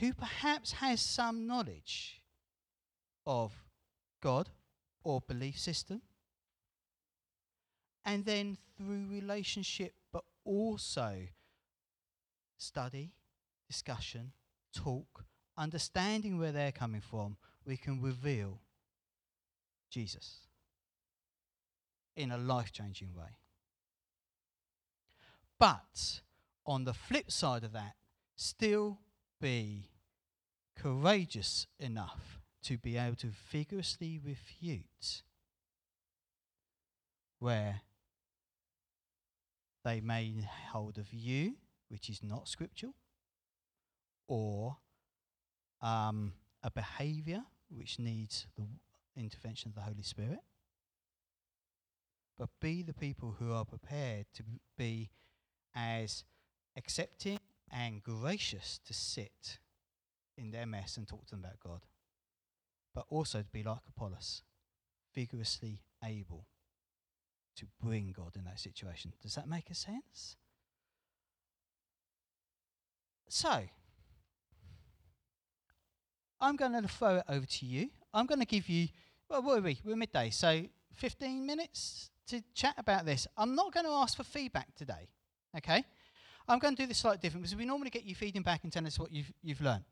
who 0.00 0.12
perhaps 0.12 0.72
has 0.72 1.00
some 1.00 1.46
knowledge 1.46 2.22
of 3.26 3.52
God 4.22 4.48
or 5.02 5.20
belief 5.20 5.58
system. 5.58 6.02
And 8.04 8.24
then 8.24 8.58
through 8.76 9.06
relationship, 9.10 9.94
but 10.12 10.24
also 10.44 11.18
study, 12.56 13.12
discussion, 13.68 14.32
talk, 14.74 15.24
understanding 15.56 16.38
where 16.38 16.52
they're 16.52 16.72
coming 16.72 17.00
from, 17.00 17.36
we 17.66 17.76
can 17.76 18.02
reveal 18.02 18.58
Jesus 19.90 20.40
in 22.16 22.30
a 22.30 22.38
life 22.38 22.72
changing 22.72 23.14
way. 23.14 23.36
But 25.64 26.20
on 26.66 26.84
the 26.84 26.92
flip 26.92 27.32
side 27.32 27.64
of 27.64 27.72
that, 27.72 27.94
still 28.36 28.98
be 29.40 29.88
courageous 30.76 31.66
enough 31.80 32.38
to 32.64 32.76
be 32.76 32.98
able 32.98 33.16
to 33.16 33.28
vigorously 33.50 34.20
refute 34.22 35.22
where 37.38 37.80
they 39.86 40.02
may 40.02 40.46
hold 40.70 40.98
of 40.98 41.14
you, 41.14 41.54
which 41.88 42.10
is 42.10 42.22
not 42.22 42.46
scriptural 42.46 42.92
or 44.28 44.76
um, 45.80 46.34
a 46.62 46.70
behavior 46.70 47.42
which 47.70 47.98
needs 47.98 48.46
the 48.58 48.66
intervention 49.16 49.70
of 49.70 49.76
the 49.76 49.80
Holy 49.80 50.02
Spirit. 50.02 50.40
But 52.38 52.50
be 52.60 52.82
the 52.82 52.92
people 52.92 53.36
who 53.38 53.50
are 53.54 53.64
prepared 53.64 54.26
to 54.34 54.42
be 54.76 55.08
as 55.74 56.24
accepting 56.76 57.38
and 57.70 58.02
gracious 58.02 58.80
to 58.86 58.94
sit 58.94 59.58
in 60.36 60.50
their 60.50 60.66
mess 60.66 60.96
and 60.96 61.06
talk 61.06 61.24
to 61.26 61.30
them 61.32 61.40
about 61.40 61.60
God, 61.60 61.86
but 62.94 63.04
also 63.08 63.40
to 63.40 63.50
be 63.52 63.62
like 63.62 63.78
Apollos, 63.88 64.42
vigorously 65.14 65.82
able 66.04 66.46
to 67.56 67.66
bring 67.82 68.12
God 68.16 68.36
in 68.36 68.44
that 68.44 68.58
situation. 68.58 69.12
Does 69.22 69.34
that 69.36 69.48
make 69.48 69.70
a 69.70 69.74
sense? 69.74 70.36
So, 73.28 73.62
I'm 76.40 76.56
going 76.56 76.72
to 76.80 76.88
throw 76.88 77.16
it 77.16 77.24
over 77.28 77.46
to 77.46 77.66
you. 77.66 77.90
I'm 78.12 78.26
going 78.26 78.40
to 78.40 78.46
give 78.46 78.68
you, 78.68 78.88
well, 79.28 79.42
what 79.42 79.58
are 79.58 79.62
we? 79.62 79.80
We're 79.84 79.96
midday, 79.96 80.30
so 80.30 80.64
15 80.92 81.46
minutes 81.46 82.10
to 82.28 82.42
chat 82.54 82.74
about 82.76 83.04
this. 83.06 83.26
I'm 83.36 83.54
not 83.54 83.72
going 83.72 83.86
to 83.86 83.92
ask 83.92 84.16
for 84.16 84.24
feedback 84.24 84.74
today, 84.74 85.08
okay? 85.56 85.84
I'm 86.46 86.58
going 86.58 86.76
to 86.76 86.82
do 86.82 86.86
this 86.86 86.98
slightly 86.98 87.18
different 87.18 87.44
because 87.44 87.56
we 87.56 87.64
normally 87.64 87.90
get 87.90 88.04
you 88.04 88.14
feeding 88.14 88.42
back 88.42 88.64
and 88.64 88.72
telling 88.72 88.86
us 88.86 88.98
what 88.98 89.12
you've, 89.12 89.32
you've 89.42 89.60
learned. 89.60 89.84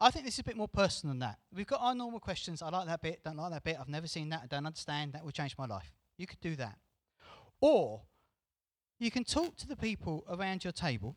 I 0.00 0.10
think 0.10 0.24
this 0.24 0.34
is 0.34 0.40
a 0.40 0.44
bit 0.44 0.56
more 0.56 0.68
personal 0.68 1.12
than 1.12 1.20
that. 1.20 1.38
We've 1.54 1.66
got 1.66 1.80
our 1.80 1.94
normal 1.94 2.18
questions. 2.18 2.62
I 2.62 2.68
like 2.68 2.86
that 2.88 3.00
bit, 3.00 3.22
don't 3.24 3.36
like 3.36 3.52
that 3.52 3.62
bit, 3.62 3.76
I've 3.80 3.88
never 3.88 4.08
seen 4.08 4.28
that, 4.30 4.40
I 4.44 4.46
don't 4.46 4.66
understand, 4.66 5.12
that 5.12 5.24
will 5.24 5.30
change 5.30 5.56
my 5.56 5.66
life. 5.66 5.92
You 6.18 6.26
could 6.26 6.40
do 6.40 6.56
that. 6.56 6.78
Or 7.60 8.02
you 8.98 9.10
can 9.10 9.24
talk 9.24 9.56
to 9.58 9.68
the 9.68 9.76
people 9.76 10.24
around 10.28 10.64
your 10.64 10.72
table 10.72 11.16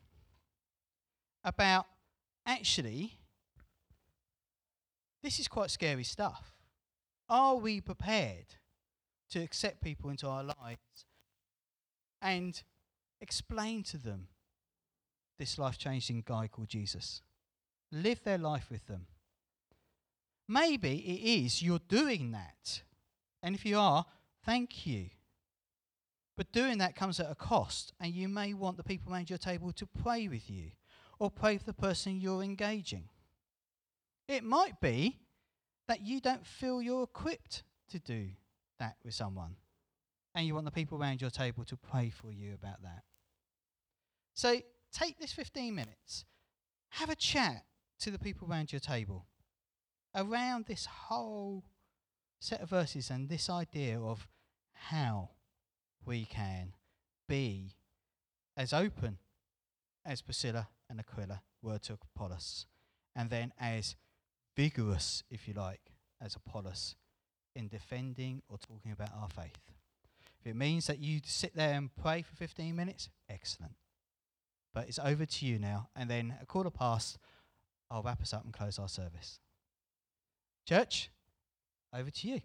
about 1.43 1.87
actually, 2.45 3.13
this 5.23 5.39
is 5.39 5.47
quite 5.47 5.71
scary 5.71 6.03
stuff. 6.03 6.53
Are 7.29 7.55
we 7.55 7.81
prepared 7.81 8.45
to 9.31 9.39
accept 9.39 9.81
people 9.81 10.09
into 10.09 10.27
our 10.27 10.43
lives 10.43 11.05
and 12.21 12.61
explain 13.21 13.83
to 13.83 13.97
them 13.97 14.27
this 15.39 15.57
life 15.57 15.77
changing 15.77 16.23
guy 16.25 16.47
called 16.47 16.69
Jesus? 16.69 17.21
Live 17.91 18.23
their 18.23 18.37
life 18.37 18.67
with 18.69 18.87
them. 18.87 19.07
Maybe 20.47 20.97
it 20.97 21.43
is 21.43 21.61
you're 21.61 21.79
doing 21.87 22.31
that. 22.31 22.81
And 23.43 23.55
if 23.55 23.65
you 23.65 23.77
are, 23.77 24.05
thank 24.45 24.85
you. 24.85 25.09
But 26.35 26.51
doing 26.51 26.77
that 26.77 26.95
comes 26.95 27.19
at 27.19 27.31
a 27.31 27.35
cost, 27.35 27.93
and 27.99 28.13
you 28.13 28.27
may 28.27 28.53
want 28.53 28.77
the 28.77 28.83
people 28.83 29.11
around 29.11 29.29
your 29.29 29.39
table 29.39 29.71
to 29.73 29.87
pray 29.87 30.27
with 30.27 30.49
you 30.49 30.71
or 31.19 31.31
pray 31.31 31.57
for 31.57 31.65
the 31.65 31.73
person 31.73 32.21
you're 32.21 32.43
engaging. 32.43 33.09
It 34.27 34.43
might 34.43 34.79
be 34.79 35.17
that 35.87 36.05
you 36.05 36.19
don't 36.19 36.45
feel 36.45 36.81
you're 36.81 37.03
equipped 37.03 37.63
to 37.89 37.99
do 37.99 38.27
that 38.79 38.97
with 39.03 39.13
someone, 39.13 39.55
and 40.37 40.45
you 40.45 40.53
want 40.53 40.65
the 40.65 40.71
people 40.71 41.01
around 41.01 41.19
your 41.19 41.31
table 41.31 41.65
to 41.65 41.75
pray 41.75 42.11
for 42.11 42.31
you 42.31 42.53
about 42.53 42.83
that. 42.83 43.01
So 44.35 44.61
take 44.93 45.17
this 45.19 45.33
15 45.33 45.73
minutes, 45.73 46.25
have 46.89 47.09
a 47.09 47.15
chat 47.15 47.65
to 48.01 48.11
the 48.11 48.19
people 48.19 48.47
around 48.47 48.71
your 48.71 48.79
table 48.79 49.25
around 50.15 50.65
this 50.65 50.85
whole 50.85 51.63
set 52.39 52.61
of 52.61 52.69
verses 52.69 53.09
and 53.09 53.29
this 53.29 53.49
idea 53.49 53.99
of 53.99 54.27
how 54.73 55.29
we 56.05 56.25
can 56.25 56.73
be 57.27 57.75
as 58.55 58.73
open 58.73 59.17
as 60.05 60.21
Priscilla 60.21 60.69
and 60.87 60.99
Aquila 60.99 61.41
were 61.61 61.79
to 61.79 61.97
Apollos, 62.15 62.67
and 63.15 63.29
then 63.29 63.53
as 63.59 63.95
vigorous, 64.55 65.23
if 65.29 65.47
you 65.47 65.53
like, 65.53 65.81
as 66.21 66.35
Apollos 66.35 66.95
in 67.55 67.67
defending 67.67 68.41
or 68.47 68.57
talking 68.57 68.91
about 68.91 69.09
our 69.19 69.29
faith. 69.29 69.76
If 70.39 70.47
it 70.47 70.55
means 70.55 70.87
that 70.87 70.99
you 70.99 71.19
sit 71.25 71.55
there 71.55 71.73
and 71.73 71.89
pray 71.95 72.21
for 72.21 72.35
15 72.35 72.75
minutes, 72.75 73.09
excellent. 73.29 73.73
But 74.73 74.87
it's 74.87 74.99
over 74.99 75.25
to 75.25 75.45
you 75.45 75.59
now, 75.59 75.89
and 75.95 76.09
then 76.09 76.35
a 76.41 76.45
quarter 76.45 76.69
past, 76.69 77.17
I'll 77.89 78.03
wrap 78.03 78.21
us 78.21 78.33
up 78.33 78.43
and 78.43 78.53
close 78.53 78.77
our 78.77 78.87
service. 78.87 79.39
Church, 80.67 81.09
over 81.93 82.09
to 82.09 82.27
you. 82.27 82.41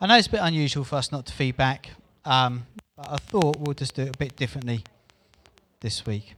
I 0.00 0.06
know 0.06 0.16
it's 0.16 0.26
a 0.26 0.30
bit 0.30 0.40
unusual 0.42 0.82
for 0.82 0.96
us 0.96 1.12
not 1.12 1.26
to 1.26 1.32
feedback, 1.32 1.90
um, 2.24 2.66
but 2.96 3.08
I 3.08 3.16
thought 3.18 3.58
we'll 3.60 3.74
just 3.74 3.94
do 3.94 4.02
it 4.02 4.16
a 4.16 4.18
bit 4.18 4.34
differently 4.34 4.82
this 5.80 6.04
week. 6.04 6.34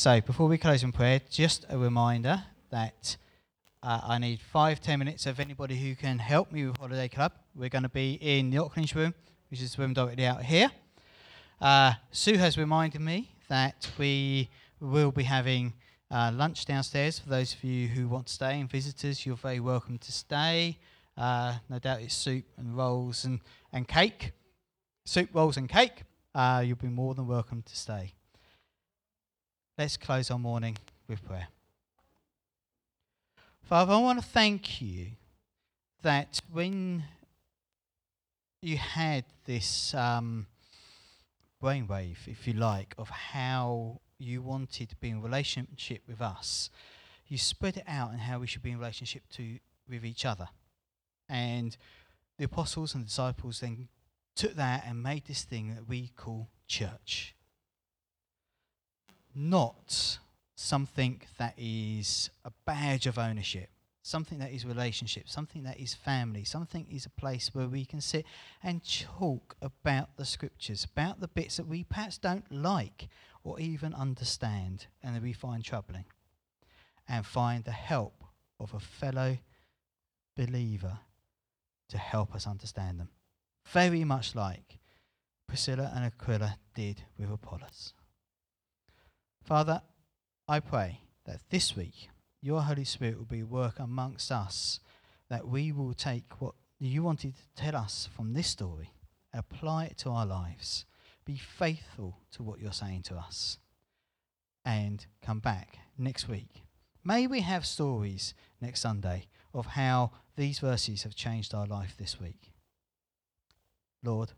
So 0.00 0.18
before 0.22 0.48
we 0.48 0.56
close 0.56 0.82
in 0.82 0.92
prayer, 0.92 1.20
just 1.28 1.66
a 1.68 1.76
reminder 1.76 2.42
that 2.70 3.18
uh, 3.82 4.00
I 4.02 4.16
need 4.16 4.40
five, 4.40 4.80
ten 4.80 4.98
minutes 4.98 5.26
of 5.26 5.38
anybody 5.38 5.76
who 5.76 5.94
can 5.94 6.18
help 6.18 6.50
me 6.50 6.64
with 6.64 6.78
Holiday 6.78 7.06
Club. 7.06 7.32
We're 7.54 7.68
going 7.68 7.82
to 7.82 7.90
be 7.90 8.14
in 8.14 8.48
the 8.48 8.56
Auckland 8.56 8.96
room, 8.96 9.12
which 9.50 9.60
is 9.60 9.74
the 9.74 9.82
room 9.82 9.92
directly 9.92 10.24
out 10.24 10.42
here. 10.42 10.70
Uh, 11.60 11.92
Sue 12.12 12.38
has 12.38 12.56
reminded 12.56 13.02
me 13.02 13.30
that 13.50 13.90
we 13.98 14.48
will 14.80 15.12
be 15.12 15.24
having 15.24 15.74
uh, 16.10 16.32
lunch 16.34 16.64
downstairs 16.64 17.18
for 17.18 17.28
those 17.28 17.52
of 17.52 17.62
you 17.62 17.86
who 17.86 18.08
want 18.08 18.28
to 18.28 18.32
stay 18.32 18.58
and 18.58 18.70
visitors. 18.70 19.26
You're 19.26 19.36
very 19.36 19.60
welcome 19.60 19.98
to 19.98 20.12
stay. 20.12 20.78
Uh, 21.14 21.56
no 21.68 21.78
doubt 21.78 22.00
it's 22.00 22.14
soup 22.14 22.46
and 22.56 22.74
rolls 22.74 23.26
and, 23.26 23.40
and 23.70 23.86
cake. 23.86 24.32
Soup, 25.04 25.28
rolls, 25.34 25.58
and 25.58 25.68
cake. 25.68 26.04
Uh, 26.34 26.62
you'll 26.64 26.78
be 26.78 26.88
more 26.88 27.14
than 27.14 27.26
welcome 27.26 27.60
to 27.60 27.76
stay. 27.76 28.14
Let's 29.80 29.96
close 29.96 30.30
our 30.30 30.38
morning 30.38 30.76
with 31.08 31.24
prayer. 31.24 31.48
Father, 33.62 33.94
I 33.94 33.96
want 33.96 34.20
to 34.20 34.28
thank 34.28 34.82
you 34.82 35.06
that 36.02 36.38
when 36.52 37.04
you 38.60 38.76
had 38.76 39.24
this 39.46 39.94
um, 39.94 40.48
brainwave, 41.62 42.18
if 42.26 42.46
you 42.46 42.52
like, 42.52 42.94
of 42.98 43.08
how 43.08 44.02
you 44.18 44.42
wanted 44.42 44.90
to 44.90 44.96
be 44.96 45.08
in 45.08 45.22
relationship 45.22 46.02
with 46.06 46.20
us, 46.20 46.68
you 47.26 47.38
spread 47.38 47.78
it 47.78 47.84
out 47.88 48.10
and 48.10 48.20
how 48.20 48.38
we 48.38 48.46
should 48.46 48.62
be 48.62 48.72
in 48.72 48.78
relationship 48.78 49.22
to 49.36 49.60
with 49.88 50.04
each 50.04 50.26
other. 50.26 50.48
And 51.26 51.74
the 52.36 52.44
apostles 52.44 52.94
and 52.94 53.06
disciples 53.06 53.60
then 53.60 53.88
took 54.36 54.56
that 54.56 54.84
and 54.86 55.02
made 55.02 55.24
this 55.24 55.42
thing 55.42 55.74
that 55.74 55.88
we 55.88 56.12
call 56.18 56.50
church. 56.66 57.34
Not 59.34 60.18
something 60.54 61.22
that 61.38 61.54
is 61.56 62.30
a 62.44 62.50
badge 62.66 63.06
of 63.06 63.18
ownership, 63.18 63.70
something 64.02 64.38
that 64.38 64.52
is 64.52 64.66
relationship, 64.66 65.28
something 65.28 65.62
that 65.62 65.78
is 65.78 65.94
family, 65.94 66.44
something 66.44 66.86
is 66.90 67.06
a 67.06 67.10
place 67.10 67.54
where 67.54 67.68
we 67.68 67.84
can 67.84 68.00
sit 68.00 68.26
and 68.62 68.82
talk 69.18 69.56
about 69.62 70.16
the 70.16 70.24
scriptures, 70.24 70.84
about 70.84 71.20
the 71.20 71.28
bits 71.28 71.56
that 71.56 71.66
we 71.66 71.84
perhaps 71.84 72.18
don't 72.18 72.50
like 72.50 73.08
or 73.44 73.58
even 73.60 73.94
understand 73.94 74.86
and 75.02 75.16
that 75.16 75.22
we 75.22 75.32
find 75.32 75.64
troubling, 75.64 76.04
and 77.08 77.24
find 77.24 77.64
the 77.64 77.70
help 77.70 78.24
of 78.58 78.74
a 78.74 78.80
fellow 78.80 79.38
believer 80.36 80.98
to 81.88 81.98
help 81.98 82.34
us 82.34 82.46
understand 82.46 83.00
them. 83.00 83.08
Very 83.66 84.04
much 84.04 84.34
like 84.34 84.78
Priscilla 85.46 85.90
and 85.94 86.04
Aquila 86.04 86.58
did 86.74 87.02
with 87.18 87.30
Apollos. 87.30 87.94
Father, 89.50 89.82
I 90.46 90.60
pray 90.60 91.00
that 91.26 91.40
this 91.50 91.74
week 91.74 92.08
your 92.40 92.62
Holy 92.62 92.84
Spirit 92.84 93.18
will 93.18 93.24
be 93.24 93.42
work 93.42 93.80
amongst 93.80 94.30
us, 94.30 94.78
that 95.28 95.48
we 95.48 95.72
will 95.72 95.92
take 95.92 96.40
what 96.40 96.54
you 96.78 97.02
wanted 97.02 97.34
to 97.34 97.42
tell 97.60 97.74
us 97.74 98.08
from 98.14 98.32
this 98.32 98.46
story, 98.46 98.92
apply 99.34 99.86
it 99.86 99.98
to 99.98 100.10
our 100.10 100.24
lives, 100.24 100.84
be 101.24 101.36
faithful 101.36 102.18
to 102.30 102.44
what 102.44 102.60
you're 102.60 102.70
saying 102.70 103.02
to 103.02 103.16
us, 103.16 103.58
and 104.64 105.04
come 105.20 105.40
back 105.40 105.78
next 105.98 106.28
week. 106.28 106.62
May 107.02 107.26
we 107.26 107.40
have 107.40 107.66
stories 107.66 108.34
next 108.60 108.82
Sunday 108.82 109.26
of 109.52 109.66
how 109.66 110.12
these 110.36 110.60
verses 110.60 111.02
have 111.02 111.16
changed 111.16 111.54
our 111.54 111.66
life 111.66 111.96
this 111.98 112.20
week. 112.20 112.52
Lord, 114.04 114.30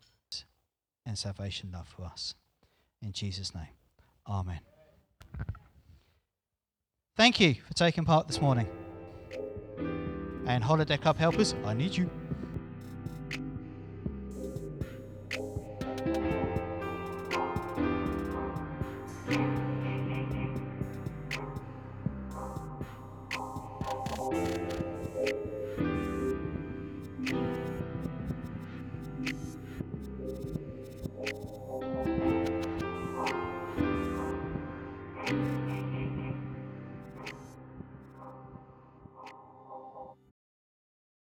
and 1.04 1.18
salvation 1.18 1.70
love 1.70 1.88
for 1.94 2.04
us. 2.04 2.34
In 3.02 3.12
Jesus' 3.12 3.54
name, 3.54 3.68
Amen. 4.26 4.71
Thank 7.22 7.38
you 7.38 7.54
for 7.54 7.72
taking 7.74 8.04
part 8.04 8.26
this 8.26 8.40
morning. 8.40 8.66
And 10.44 10.64
Holiday 10.64 10.96
Club 10.96 11.16
helpers, 11.16 11.54
I 11.64 11.72
need 11.72 11.96
you. 11.96 12.10